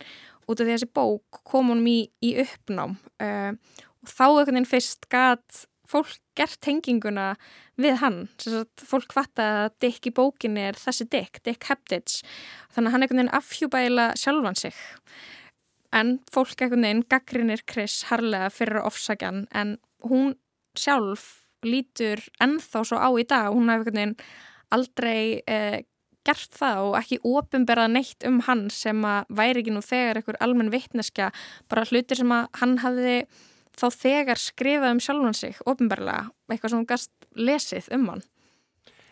[0.49, 2.97] út af því að þessi bók kom honum í, í uppnám.
[3.21, 3.53] Uh,
[4.01, 7.33] og þá einhvern veginn fyrst gæt fólk gert tenginguna
[7.81, 8.21] við hann.
[8.79, 12.21] Fólk fatta að Dick í bókinni er þessi Dick, Dick Hebditch
[12.71, 14.77] þannig að hann einhvern veginn afhjúbæla sjálfan sig.
[15.91, 20.35] En fólk einhvern veginn gaggrinir Chris harlega fyrir ofsakjan en hún
[20.79, 23.51] sjálf lítur ennþá svo á í dag.
[23.51, 24.17] Hún hafði einhvern veginn
[24.71, 25.81] aldrei eh,
[26.27, 30.39] gert það og ekki ofinberað neitt um hann sem að væri ekki nú þegar einhver
[30.43, 31.31] almenn vittneska
[31.71, 33.15] bara hlutir sem að hann hafði
[33.77, 38.23] þá þegar skrifað um sjálfan sig ofinberlega, eitthvað sem hann gast lesið um hann.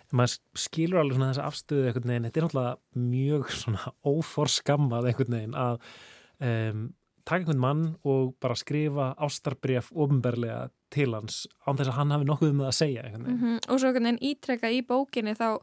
[0.10, 5.36] Maður skilur alveg svona þessa afstöðu einhvern veginn, þetta er náttúrulega mjög svona óforskammað einhvern
[5.38, 5.76] veginn að
[6.50, 6.88] um,
[7.30, 12.30] taka einhvern mann og bara skrifa ástarbref ofinberlega til hans án þess að hann hafi
[12.30, 13.58] nokkuð um það að segja mm -hmm.
[13.70, 15.62] og svo einhvern veginn ítrekka í bókinni þá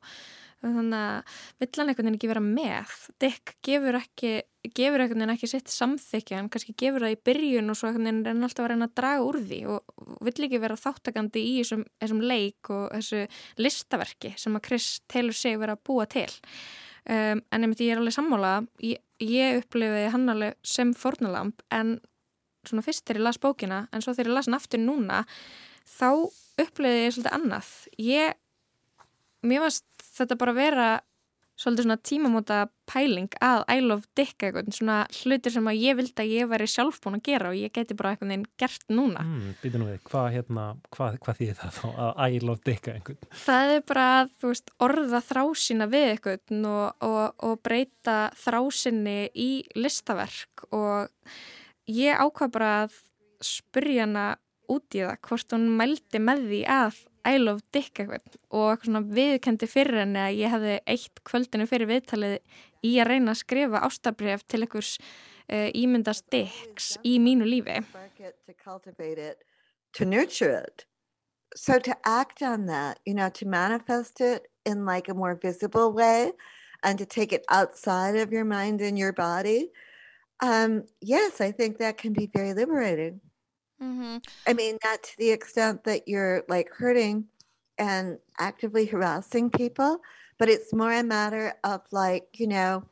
[0.64, 2.94] þannig að vill hann einhvern veginn ekki vera með?
[3.22, 4.30] Dick gefur ekki
[4.74, 8.08] gefur einhvern veginn ekki sitt samþykja hann kannski gefur það í byrjun og svo einhvern
[8.08, 11.52] veginn er alltaf að reyna að draga úr því og vill ekki vera þáttakandi í
[11.60, 13.22] þessum, þessum leik og þessu
[13.62, 16.28] listaverki sem að Chris telur sig vera að búa til.
[17.06, 18.56] Um, en myndi ég er alveg sammála.
[18.82, 21.98] Ég, ég upplifiði hann alveg sem fornalamp en
[22.66, 25.20] svona fyrst þegar ég las bókina en svo þegar ég las hann aftur núna
[25.86, 26.08] þá
[26.58, 27.70] upplifiði ég svolítið annað.
[28.02, 28.34] Ég
[29.46, 30.88] mér varst þetta bara vera
[31.56, 32.56] svolítið svona tímamóta
[32.88, 36.68] pæling að I love Dick eitthvað, svona hlutir sem að ég vildi að ég væri
[36.68, 39.24] sjálf búin að gera og ég geti bara eitthvað einn gert núna.
[39.24, 42.90] Mm, Býtu nú við, hvað hérna, hvað, hvað þýðir það þá að I love Dick
[42.92, 43.28] eitthvað?
[43.46, 49.18] Það er bara að, þú veist, orða þrásina við eitthvað og, og, og breyta þrásinni
[49.32, 49.50] í
[49.80, 51.32] listaverk og
[51.88, 53.00] ég ákvað bara að
[53.44, 54.28] spurja hana
[54.72, 58.88] út í það hvort hún mældi með því að I love Dick eitthvað og eitthvað
[58.88, 62.36] svona viðkendi fyrir henni að ég hefði eitt kvöldinu fyrir viðtalið
[62.86, 67.80] í að reyna að skrifa ástabref til einhvers uh, ímyndast Dicks í mínu lífi.
[71.56, 75.92] So to act on that, you know, to manifest it in like a more visible
[75.92, 76.32] way
[76.82, 79.70] and to take it outside of your mind and your body,
[80.40, 83.20] um, yes, I think that can be very liberating.
[83.82, 84.18] Mm-hmm.
[84.46, 87.26] I mean, not to the extent that you're like hurting
[87.78, 90.00] and actively harassing people,
[90.38, 92.84] but it's more a matter of like, you know,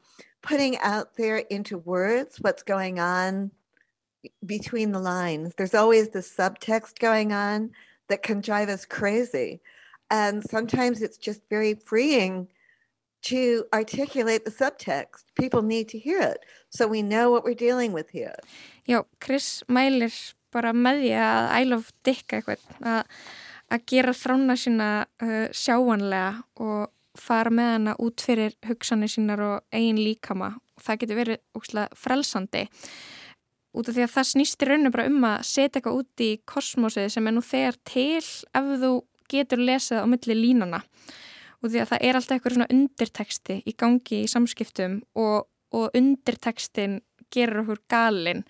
[0.43, 3.51] putting out there into words what's going on
[4.45, 5.55] between the lines.
[5.57, 7.71] There's always the subtext going on
[8.09, 9.61] that can drive us crazy.
[10.11, 12.49] And sometimes it's just very freeing
[13.23, 15.25] to articulate the subtext.
[15.35, 18.37] People need to hear it so we know what we're dealing with here.
[18.87, 24.91] Já, Chris mælir bara með því að I love Dick eitthvað að, gera þrána sína
[25.23, 30.55] uh, sjáanlega og fara með hana út fyrir hugsanir sínar og eigin líkama.
[30.75, 32.65] Og það getur verið ókslega frelsandi.
[33.75, 36.31] Út af því að það snýst í rauninu bara um að setja eitthvað út í
[36.47, 38.93] kosmosið sem er nú þegar til ef þú
[39.31, 40.83] getur lesið á milli línana
[41.65, 45.97] og því að það er alltaf eitthvað svona undirteksti í gangi í samskiptum og, og
[45.97, 46.99] undirtekstin
[47.33, 48.45] gerur okkur galinn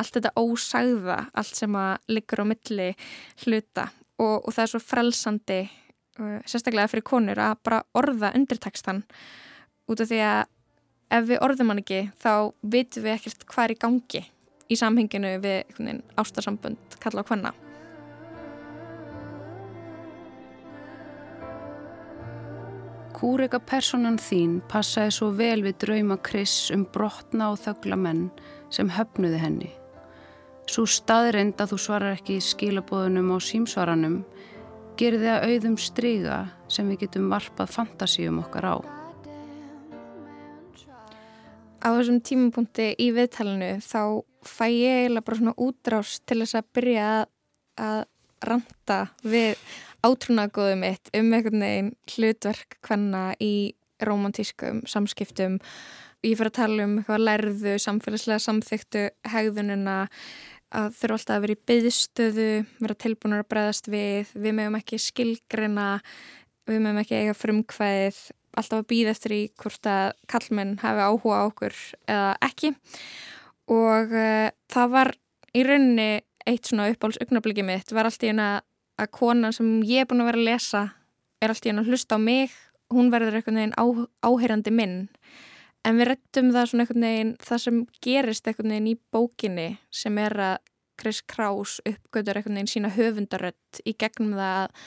[0.00, 2.88] allt þetta ósagða, allt sem að liggur á milli
[3.44, 3.90] hluta.
[4.20, 9.04] Og, og það er svo frelsandi uh, sérstaklega fyrir konur að bara orða undirtekstan
[9.90, 10.42] út af því að
[11.10, 12.32] ef við orðum hann ekki þá
[12.74, 14.22] vitum við ekkert hvað er í gangi
[14.70, 17.56] í samhenginu við ástarsambund kalla á hvenna
[23.20, 28.22] Kúrega personan þín passaði svo vel við drauma Chris um brotna og þögla menn
[28.72, 29.68] sem höfnuði henni.
[30.64, 34.14] Svo staðrind að þú svarar ekki skilabóðunum á símsvaranum
[34.96, 36.38] gerir þið að auðum stryga
[36.72, 38.76] sem við getum varpað fantasíum okkar á.
[41.84, 46.72] Á þessum tímapunkti í viðtalinu þá fæ ég eiginlega bara svona útrást til þess að
[46.72, 47.12] byrja
[47.84, 48.02] að
[48.48, 49.60] ranta við
[50.06, 55.58] átrúnaðgóðu mitt um einhvern veginn hlutverk hvenna í romantískum samskiptum.
[56.24, 59.98] Ég fyrir að tala um eitthvað lærðu, samfélagslega samþyktu hegðununa
[60.70, 65.00] að þurfa alltaf að vera í byðstöðu, vera tilbúinur að bregðast við, við meðum ekki
[65.02, 65.88] skilgrina,
[66.68, 68.20] við meðum ekki eiga frumkvæðið,
[68.60, 71.76] alltaf að býða eftir í hvort að kallmenn hafi áhuga á okkur
[72.10, 72.72] eða ekki
[73.70, 75.12] og uh, það var
[75.54, 76.10] í rauninni
[76.48, 78.48] eitt svona uppáhalds augnabliki mitt var alltaf í eina
[79.00, 80.82] að konan sem ég er búin að vera að lesa
[81.40, 82.56] er alltaf hérna að hlusta á mig
[82.90, 83.84] hún verður einhvern veginn á,
[84.26, 84.96] áheyrandi minn.
[85.86, 90.18] En við rettum það svona einhvern veginn það sem gerist einhvern veginn í bókinni sem
[90.20, 90.56] er að
[91.00, 94.82] Chris Kraus uppgötur einhvern veginn sína höfundarött í gegnum það að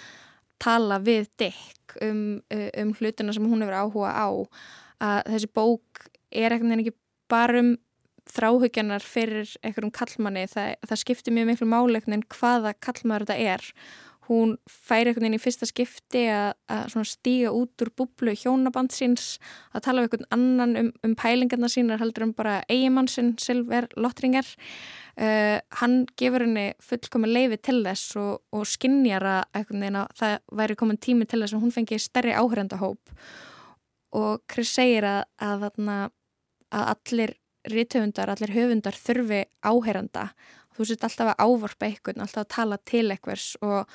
[0.64, 4.28] tala við Dick um, um hlutina sem hún hefur áhuga á
[5.04, 6.98] að þessi bók er einhvern veginn ekki
[7.32, 7.74] bara um
[8.30, 13.70] þráhugjanar fyrir einhverjum kallmanni það, það skiptir mjög miklu máleiknin hvaða kallmaður þetta er.
[14.30, 19.34] Hún fær einhvern veginn í fyrsta skipti að, að stíga út úr búblu hjónaband síns,
[19.76, 24.48] að tala um einhvern annan um, um pælingarna sínar heldur um bara eigimannsinn, Silver Lottringar
[24.48, 30.18] uh, hann gefur henni fullkomi leifi til þess og, og skinnjar að einhvern veginn að
[30.22, 33.16] það væri komin tími til þess að hún fengi stærri áhörendahóp
[34.14, 35.72] og Chris segir að, að,
[36.72, 37.36] að allir
[37.72, 40.32] rítöfundar, allir höfundar þurfi áheranda
[40.74, 43.94] þú sést alltaf að ávarpa einhvern, alltaf að tala til einhvers og,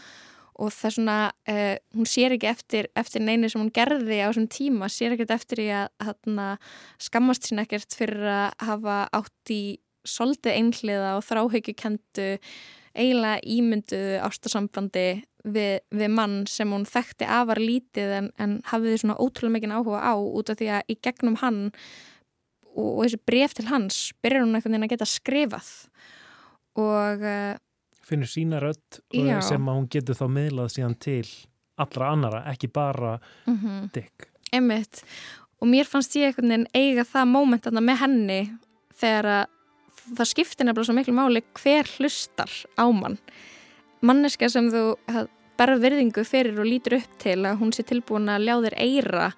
[0.58, 1.18] og það er svona,
[1.52, 5.34] uh, hún sér ekki eftir, eftir neini sem hún gerði á þessum tíma, sér ekkert
[5.38, 6.72] eftir í að, að
[7.08, 9.62] skammast sín ekkert fyrir að hafa átt í
[10.08, 12.28] soldið einhliða og þráhyggjukendu
[12.98, 15.08] eiginlega ímynduðu ástasambandi
[15.44, 20.00] við, við mann sem hún þekkti afar lítið en, en hafiði svona ótrúlega mikið áhuga
[20.02, 21.60] á út af því að í gegnum hann
[22.74, 25.70] og, og þessi bref til hans byrjar hún veginn að geta skrifað
[26.78, 27.54] og uh,
[28.08, 31.26] finnur sína rött sem að hún getur þá miðlað síðan til
[31.78, 33.92] allra annara, ekki bara mm -hmm.
[33.94, 34.30] Dick.
[34.52, 35.04] Emmitt
[35.60, 38.40] og mér fannst ég einhvern veginn eiga það móment með henni
[38.94, 39.46] þegar að
[40.16, 43.18] það skiptir nefnilega svo miklu máli hver hlustar á mann
[44.00, 44.96] manneska sem þú
[45.58, 49.32] bara verðingu fyrir og lítur upp til að hún sé tilbúin að ljá þér eira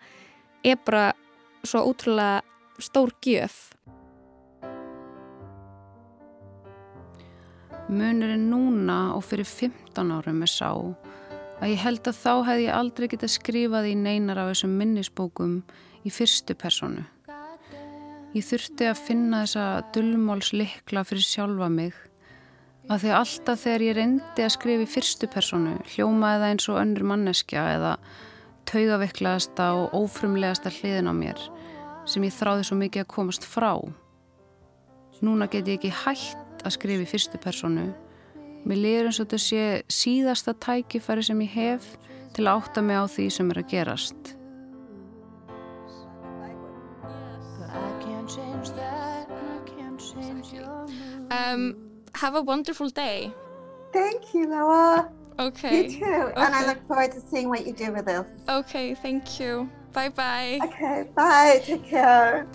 [0.65, 1.13] er bara
[1.65, 2.43] svo útrúlega
[2.85, 3.71] stór gjöf
[7.91, 12.77] Munurinn núna og fyrir 15 árum er sá að ég held að þá hefði ég
[12.77, 15.57] aldrei getað skrifað í neinar af þessum minnisbókum
[16.07, 17.03] í fyrstu personu.
[18.31, 19.65] Ég þurfti að finna þessa
[19.97, 21.99] dullmálslikla fyrir sjálfa mig
[22.87, 26.79] að því alltaf þegar ég reyndi að skrifa í fyrstu personu hljómaði það eins og
[26.85, 27.97] önnur manneskja eða
[28.71, 31.43] taugaveiklaðasta og ófrumlegasta hliðin á mér
[32.11, 33.73] sem ég þráði svo mikið að komast frá.
[35.21, 37.91] Núna get ég ekki hægt að skrifa í fyrstu personu.
[38.65, 41.89] Mér lýður eins og þetta sé síðasta tækifæri sem ég hef
[42.37, 44.35] til að átta mig á því sem er að gerast.
[51.31, 51.77] Um,
[52.15, 53.33] have a wonderful day.
[53.93, 55.09] Thank you, Noah.
[55.39, 55.85] Okay.
[55.85, 56.05] You too.
[56.05, 56.43] Okay.
[56.43, 58.27] And I look forward to seeing what you do with this.
[58.49, 59.71] Okay, thank you.
[59.93, 60.59] Bye bye.
[60.63, 61.61] Okay, bye.
[61.65, 62.47] Take care.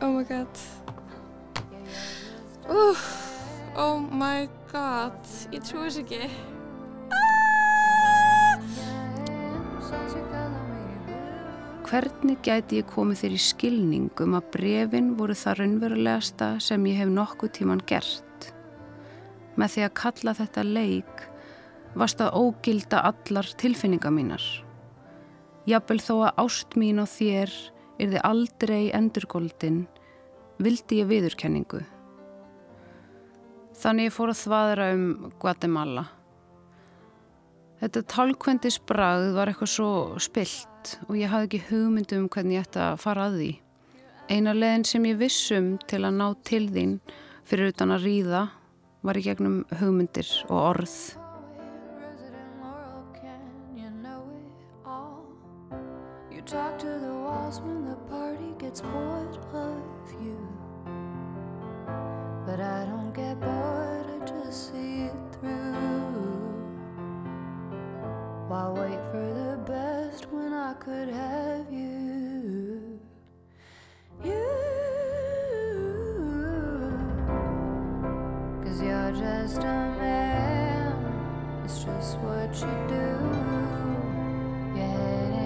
[0.00, 0.48] Oh my god.
[2.68, 2.94] Uh,
[3.76, 5.16] oh my god.
[5.52, 6.28] Ég trúi þess ekki.
[7.10, 7.36] Ah!
[11.86, 16.98] hvernig gæti ég komið þér í skilning um að brefin voru það raunverulegasta sem ég
[16.98, 18.48] hef nokkuð tíman gert.
[19.56, 21.22] Með því að kalla þetta leik
[21.94, 24.44] varst að ógilda allar tilfinninga mínar.
[25.66, 27.52] Jafnvel þó að ást mín og þér
[27.98, 29.84] er þið aldrei endurgóldin,
[30.62, 31.82] vildi ég viðurkenningu.
[33.76, 35.06] Þannig ég fór að þvaðra um
[35.40, 36.06] Guatemala.
[37.76, 39.90] Þetta tálkvendis brað var eitthvað svo
[40.22, 43.50] spilt og ég hafði ekki hugmyndum um hvernig ég ætti að fara að því.
[44.32, 46.96] Eina leðin sem ég vissum til að ná til þín
[47.46, 48.46] fyrir utan að ríða
[49.06, 50.96] var í gegnum hugmyndir og orð.
[56.46, 60.38] Talk to the walls when the party gets bored of you
[62.46, 65.74] But I don't get bored, I just see it through
[68.46, 73.00] Why wait for the best when I could have you?
[74.22, 74.46] You,
[78.62, 80.94] cause you're just a man,
[81.64, 83.18] it's just what you do.
[84.78, 85.45] Your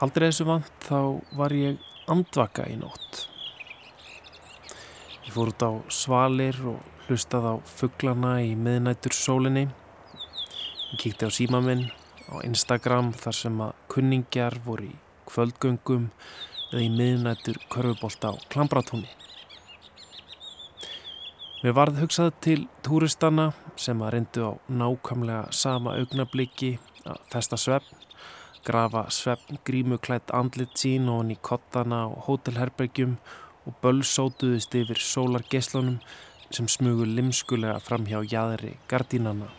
[0.00, 0.98] Aldrei þessu vant þá
[1.36, 3.26] var ég andvaka í nótt.
[5.26, 9.66] Ég fór út á svalir og hlustað á fugglana í miðnættur sólinni.
[10.94, 11.90] Ég kíkti á síma minn
[12.32, 14.96] á Instagram þar sem að kunningjar voru í
[15.28, 16.08] kvöldgöngum
[16.70, 19.10] eða í miðnættur körfubolt á Klambratúni.
[21.60, 27.99] Mér varð hugsað til túristana sem að reyndu á nákvæmlega sama augnabliki að festa svefn
[28.66, 33.16] grafa svefn grímuklætt andlit sín og hann í kottana og hótelherbergjum
[33.66, 35.98] og bölsótuðist yfir sólargeslunum
[36.50, 39.50] sem smugu limskulega fram hjá jæðri gardínana.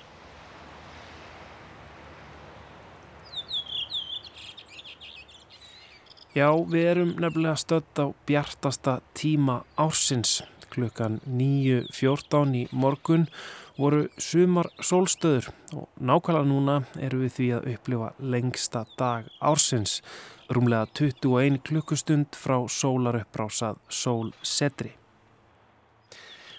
[6.32, 10.40] Já, við erum nefnilega stödd á bjartasta tíma ársins.
[10.72, 13.26] Klukkan 9.14 í morgun
[13.76, 20.00] voru sumar sólstöður og nákvæmlega núna eru við því að upplifa lengsta dag ársins,
[20.52, 24.94] rúmlega 21 klukkustund frá sólaruppbrásað sólsetri.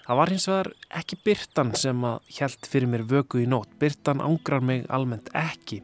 [0.03, 3.71] Það var hins vegar ekki byrtan sem að hjælt fyrir mér vöku í nótt.
[3.79, 5.79] Byrtan ángrar mig almennt ekki.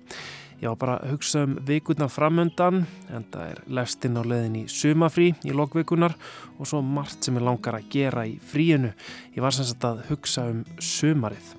[0.62, 5.56] Var bara hugsa um vikuna framöndan, en það er lefstinn á leðin í sumafrí í
[5.56, 6.18] lokvikunar
[6.58, 8.92] og svo margt sem ég langar að gera í fríinu.
[9.36, 11.56] Ég var sem sagt að hugsa um sumarið.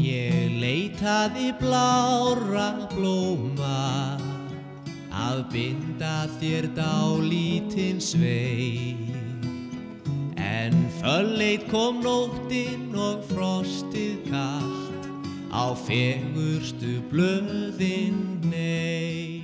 [0.00, 4.16] Ég leitaði blára blóma
[5.10, 9.10] að binda þér dálítinn svei
[10.40, 14.79] En fölleit kom nóttin og frostið kallt
[15.50, 19.42] á fegurstu blöðin nei.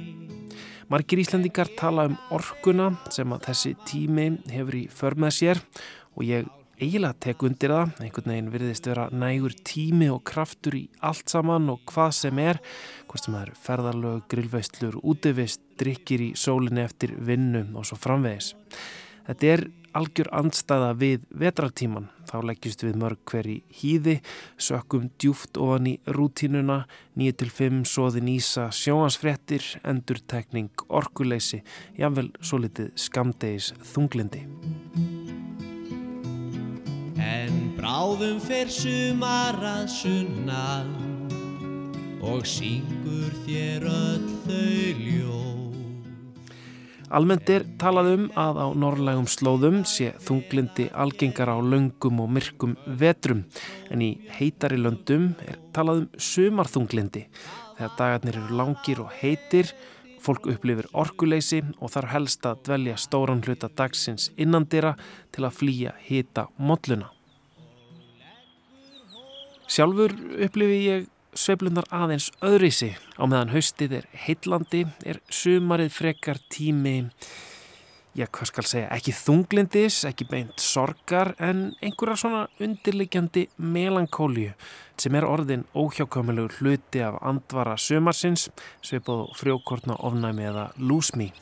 [0.86, 5.62] Margir Íslandingar tala um orkuna sem að þessi tími hefur í för með sér
[6.14, 6.46] og ég
[6.76, 7.94] eiginlega tek undir það.
[8.04, 12.60] Einhvern veginn virðist vera nægur tími og kraftur í allt saman og hvað sem er.
[13.10, 18.54] Hvað sem það eru ferðarlög, grillveistlur, útivist, drikkir í sólinni eftir vinnum og svo framvegis.
[19.26, 22.08] Þetta er algjör andstæða við vetrartíman.
[22.26, 24.16] Þá leggjast við mörg hver í hýði,
[24.60, 26.82] sökkum djúft ofan í rútínuna,
[27.16, 31.62] 9-5, soðin ísa, sjóansfrettir, endurtekning, orkuleysi,
[31.98, 34.44] jável svo litið skamdegis þunglindi.
[37.26, 40.92] En bráðum fer sumar að sunnan
[42.26, 45.65] og syngur þér öll þau ljóð.
[47.14, 52.72] Almennt er talað um að á norrlægum slóðum sé þunglindi algengar á löngum og myrkum
[52.98, 53.44] vetrum
[53.94, 57.28] en í heitari löndum er talað um sumarþunglindi
[57.76, 59.70] þegar dagarnir eru langir og heitir
[60.26, 64.96] Fólk upplifir orkuleysi og þarf helst að dvelja stóran hluta dagsins innandira
[65.30, 67.12] til að flýja hita modluna.
[69.70, 77.02] Sjálfur upplifi ég sveiflunar aðeins öðrisi á meðan haustið er heitlandi, er sumarið frekar tími
[78.16, 84.54] já, hvað skal segja, ekki þunglindis, ekki beint sorgar, en einhverja svona undirliggjandi melankóliu
[85.00, 88.48] sem er orðin óhjákvæmulegur hluti af andvara sömarsins,
[88.84, 91.32] svipað frjókortna ofnæmi eða lúsmi.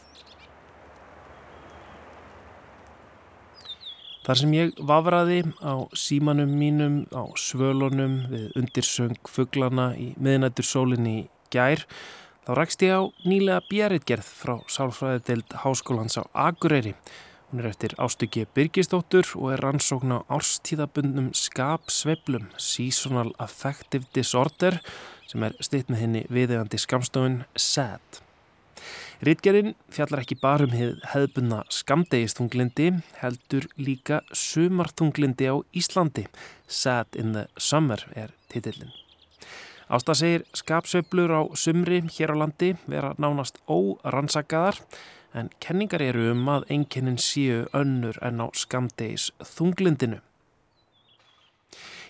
[4.25, 11.17] Þar sem ég vafraði á símanum mínum, á svölunum við undirsöng fugglana í miðnættur sólinni
[11.19, 11.85] í gær,
[12.45, 16.93] Þá rækst ég á nýlega bjæritgerð frá Sálfræðideild Háskólans á Akureyri.
[17.49, 24.77] Hún er eftir ástöki Birgistóttur og er rannsókn á árstíðabundnum skapsveplum Seasonal Affective Disorder
[25.25, 28.24] sem er stitt með henni viðegandi skamstofun SAD.
[29.23, 32.89] Ritgerinn fjallar ekki bara um hefðbunna skamdegistunglindi,
[33.21, 36.27] heldur líka sumartunglindi á Íslandi.
[36.67, 38.91] SAD in the Summer er titillin.
[39.87, 44.81] Ásta segir skapsveiflur á sumri hér á landi vera nánast órannsakaðar
[45.35, 50.19] en kenningar eru um að enginnin séu önnur en á skamdegis þunglindinu.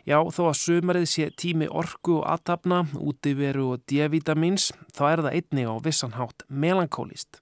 [0.05, 5.37] Já, þó að sumarið sé tími orku og aðtapna, útiveru og D-vitamins, þá er það
[5.39, 7.41] einni á vissanhátt melankólist.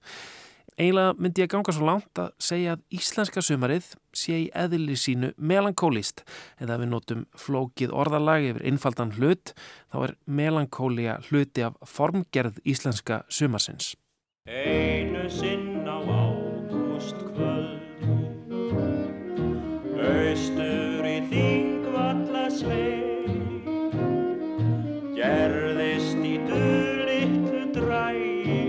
[0.79, 5.33] Eiginlega myndi ég ganga svo langt að segja að íslenska sumarið sé í eðli sínu
[5.37, 6.23] melankólist
[6.63, 9.53] eða við notum flókið orðalag yfir innfaldan hlut
[9.93, 13.93] þá er melankólia hluti af formgerð íslenska sumarsins.
[14.49, 17.83] Einu sinn á ágúst kvöld
[20.03, 20.72] Östur í
[22.53, 23.01] svei
[25.17, 28.63] Gerðist í dölittlu drægi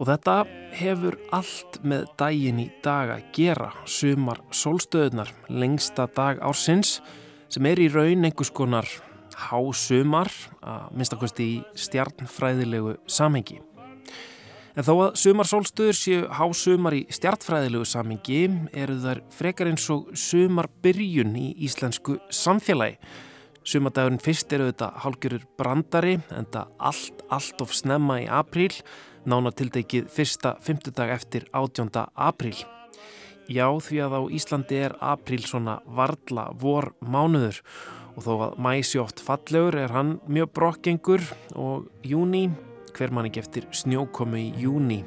[0.00, 0.34] Og þetta
[0.78, 7.02] hefur allt með daginn í dag að gera, sumar sólstöðunar, lengsta dag ársins
[7.52, 8.88] sem er í raun einhvers konar
[9.50, 10.32] hásumar,
[10.64, 13.60] að minnstakosti í stjarnfræðilegu samhengi.
[14.78, 18.42] En þó að sumar sólstöður séu hásumar í stjartfræðilegu samhengi
[18.76, 23.00] eru þær frekar eins og sumar byrjun í íslensku samfélagi.
[23.66, 28.72] Sumadagurinn fyrst eru þetta hálgjörur brandari en það allt, allt of snemma í apríl
[29.28, 31.90] nánatildegið fyrsta fymtudag eftir 18.
[32.14, 32.56] apríl.
[33.50, 37.58] Já, því að á Íslandi er apríl svona varla vor mánuður
[38.14, 41.24] og þó að mæsi oft fallegur er hann mjög brokkengur
[41.58, 42.48] og júni,
[43.00, 45.00] hver mann ekki eftir snjókomu í júni.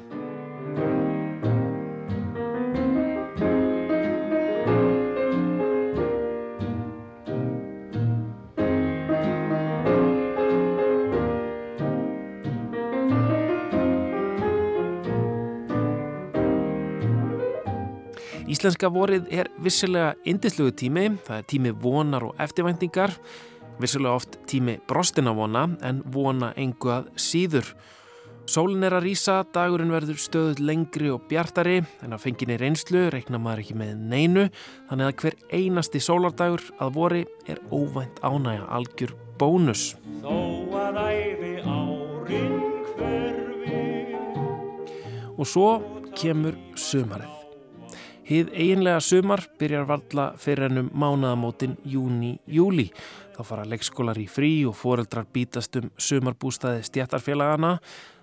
[18.50, 23.14] Íslenska vorið er vissilega indislugu tími, það er tími vonar og eftirvæntingar,
[23.80, 27.74] vissilega oft tími brostina vona en vona engu að síður.
[28.44, 33.40] Sólin er að rýsa, dagurinn verður stöðuð lengri og bjartari en að fenginni reynslu reikna
[33.40, 34.44] maður ekki með neinu
[34.90, 39.94] þannig að hver einasti sólardagur að vori er óvænt ánægja algjör bónus.
[40.20, 40.36] Þó
[40.82, 42.60] að æfi árin
[42.98, 43.80] hverfi
[45.40, 45.70] Og svo
[46.14, 47.43] kemur sumarið.
[48.24, 52.86] Hið eiginlega sumar byrjar varla fyrir ennum mánaðamótin júni-júli.
[53.34, 57.74] Þá fara leikskólar í frí og foreldrar bítast um sumarbústaði stjættarfélagana.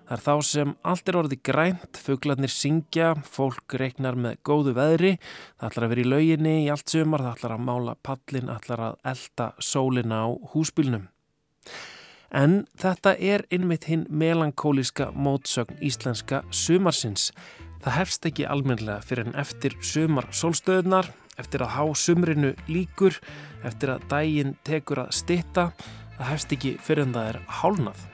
[0.09, 5.13] Það er þá sem allt er orði grænt, fugglarnir syngja, fólk reiknar með góðu veðri,
[5.61, 8.57] það ætlar að vera í lauginni í allt sumar, það ætlar að mála pallin, það
[8.57, 11.09] ætlar að elda sólina á húsbylnum.
[12.33, 17.29] En þetta er innmitt hinn melankóliska mótsögn íslenska sumarsins.
[17.81, 21.09] Það hefst ekki almenlega fyrir en eftir sumar sólstöðunar,
[21.41, 23.17] eftir að há sumrinu líkur,
[23.65, 25.71] eftir að dægin tekur að stitta,
[26.19, 28.10] það hefst ekki fyrir en það er hálnað.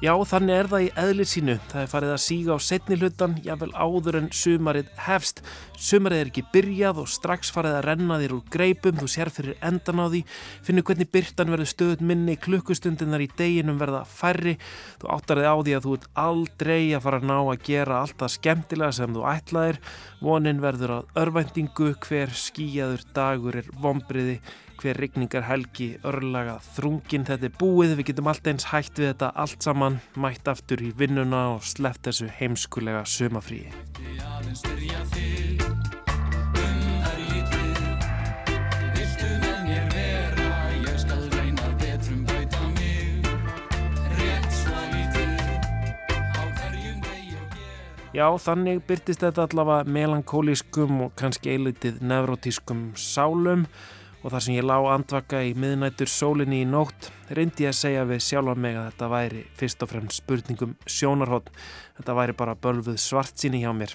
[0.00, 1.54] Já, þannig er það í eðlir sínu.
[1.68, 5.42] Það er farið að síga á setni hlutan, jável áður en sumarið hefst.
[5.76, 9.58] Sumarið er ekki byrjað og strax farið að renna þér úr greipum, þú sér fyrir
[9.60, 10.22] endan á því,
[10.64, 14.56] finnur hvernig byrtan verður stöðut minni, klukkustundinar í deginum verða færri,
[15.04, 18.00] þú áttar þig á því að þú ert aldrei að fara að ná að gera
[18.00, 19.82] allt það skemmtilega sem þú ætlaðir,
[20.24, 24.40] vonin verður að örvæntingu, hver skíjaður dagur er vombriði,
[24.80, 29.32] hver rigningar helgi, örlaga, þrungin, þetta er búið, við getum allt eins hægt við þetta
[29.44, 33.68] allt saman, mætt aftur í vinnuna og sleppt þessu heimskulega sumafríi.
[48.10, 53.68] Já, þannig byrtist þetta allavega melankólískum og kannski eilitið nevrotískum sálum
[54.20, 58.06] og þar sem ég lá andvaka í miðnættur sólinni í nótt reyndi ég að segja
[58.08, 61.50] við sjálfa mig að þetta væri fyrst og fremst spurningum sjónarhótt
[61.98, 63.94] þetta væri bara bölfuð svart síni hjá mér.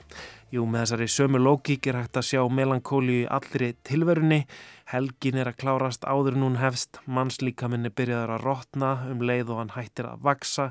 [0.54, 4.46] Jú, með þessari sömu lókík er hægt að sjá melankóli í allri tilverunni.
[4.94, 7.02] Helgin er að klárast áður nún hefst.
[7.10, 10.70] Mannslíkaminn er byrjaður að rótna um leið og hann hættir að vaksa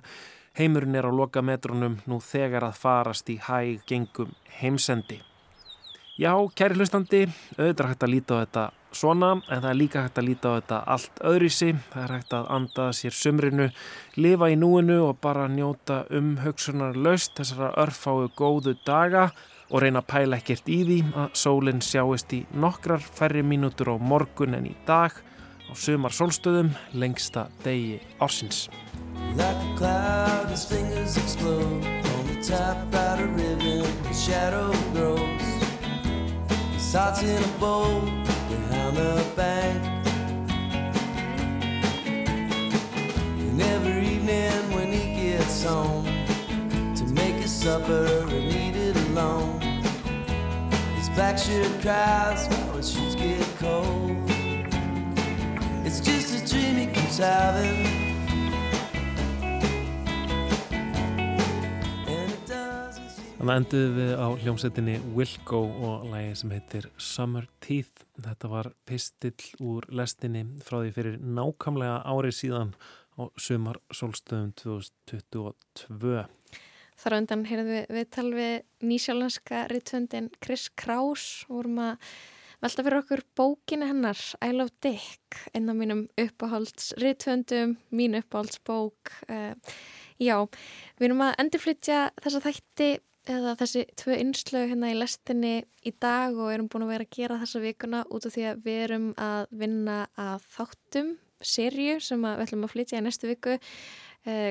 [0.55, 5.19] heimurinn er á loka metrunum nú þegar að farast í hæg gengum heimsendi.
[6.15, 7.25] Já, kæri hlustandi,
[7.59, 8.65] auðvitað hægt að líta á þetta
[8.97, 12.37] svona en það er líka hægt að líta á þetta allt öðrisi, það er hægt
[12.39, 13.69] að anda sér sumrinu,
[14.17, 19.31] lifa í núinu og bara njóta um hugsunar löst þessara örfáu góðu daga
[19.71, 23.97] og reyna að pæla ekkert í því að sólinn sjáist í nokkrar færri mínútur á
[23.99, 25.17] morgun en í dag
[25.67, 28.69] á sumar sólstöðum lengsta degi ársins.
[29.35, 31.83] Like a cloud as fingers explode
[32.15, 35.43] On the top out of ribbon The shadow grows.
[36.75, 38.03] It's hot in a bowl
[38.85, 39.83] Behind the bank.
[43.41, 46.05] And every evening when he gets home
[46.97, 49.59] To make his supper and eat it alone
[50.97, 54.17] His black shirt cries while his shoes get cold.
[55.87, 58.04] It's just a dream he keeps having
[63.45, 68.07] Þannig enduðum við á hljómsettinni Wilco og lægi sem heitir Summer Teeth.
[68.17, 72.73] Þetta var pistill úr lestinni frá því fyrir nákamlega árið síðan
[73.21, 76.25] á sumar solstöðum 2022.
[77.05, 78.57] Þar á undan heyrðum við viðtal við
[78.89, 82.11] nýsjálanska rittvöndin Chris Kraus og vorum að
[82.65, 89.19] velta fyrir okkur bókinu hennar I Love Dick, einn af mínum uppáhalds rittvöndum, mín uppáhaldsbók.
[89.29, 89.53] Uh,
[90.17, 90.39] já,
[90.97, 92.95] við erum að endurflytja þessa þætti
[93.31, 95.55] eða þessi tvö innslög hérna í lestinni
[95.85, 98.65] í dag og erum búin að vera að gera þessa vikuna út af því að
[98.67, 101.15] við erum að vinna að þáttum
[101.45, 103.57] serju sem við ætlum að flytja í næstu viku.
[104.25, 104.51] Uh,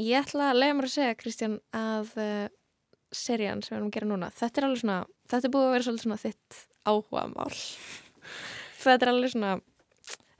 [0.00, 2.46] ég ætla að lega mér að segja Kristján að uh,
[3.14, 4.98] serían sem við erum að gera núna þetta er alveg svona,
[5.30, 7.54] þetta er búið að vera svolítið svona þitt áhuga mál
[8.84, 9.52] þetta er alveg svona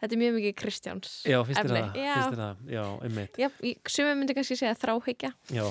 [0.00, 3.38] Þetta er mjög mikið Kristjáns Já, fyrst er það, já, einmitt.
[3.40, 3.48] Já,
[3.94, 5.30] sumum myndi kannski segja þráhyggja.
[5.54, 5.64] Já,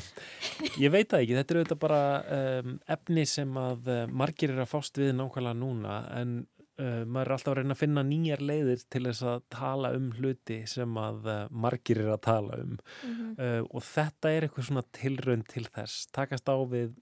[0.81, 1.99] ég veit það ekki þetta er auðvitað bara
[2.37, 7.23] um, efni sem að uh, margir er að fást við nákvæmlega núna en uh, maður
[7.25, 10.99] er alltaf að reyna að finna nýjar leiðir til þess að tala um hluti sem
[11.03, 12.75] að uh, margir er að tala um.
[13.03, 13.69] Mm -hmm.
[13.69, 16.07] og þetta er eitthvað svona tilraun til þess.
[16.15, 16.95] Takast á við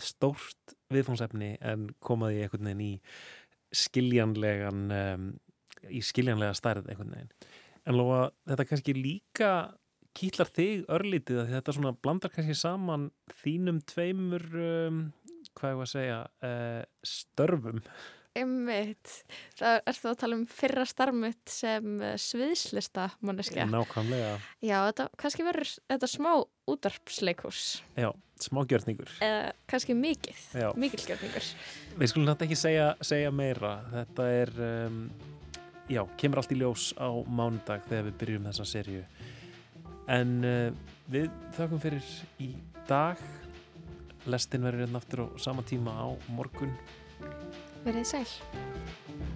[0.00, 2.92] stórt viðfóngsefni en komaði einhvern veginn í
[3.74, 5.26] skiljanlegan um,
[5.90, 7.32] í skiljanlega stærð einhvern veginn.
[7.84, 9.50] En lofa þetta kannski líka
[10.14, 13.08] kýtlar þig örlítið að þetta svona blandar kannski saman
[13.42, 15.00] þínum tveimur, um,
[15.54, 16.82] hvað er það að segja, uh,
[17.14, 17.82] störfum.
[18.34, 19.10] Ymmiðt,
[19.54, 23.68] það er þú að tala um fyrra starfmitt sem eh, sviðslista manneskja.
[23.70, 24.32] Nákvæmlega.
[24.58, 26.30] Já, þetta kannski verður þetta smá
[26.74, 27.60] útarpsleikús.
[27.94, 28.08] Já,
[28.42, 29.12] smá gjörningur.
[29.22, 30.42] Eða kannski mikið,
[30.82, 31.46] mikil gjörningur.
[31.94, 33.76] Við skulum þetta ekki segja, segja meira.
[33.94, 34.54] Þetta er...
[34.66, 35.00] Um,
[35.90, 39.04] já, kemur allt í ljós á mándag þegar við byrjum þessa sériu
[40.10, 40.68] en uh,
[41.10, 42.12] við þakkum fyrir
[42.42, 42.52] í
[42.88, 43.20] dag.
[44.24, 46.72] Lestin verður hérna aftur á sama tíma á morgun.
[47.84, 49.33] Verðið sæl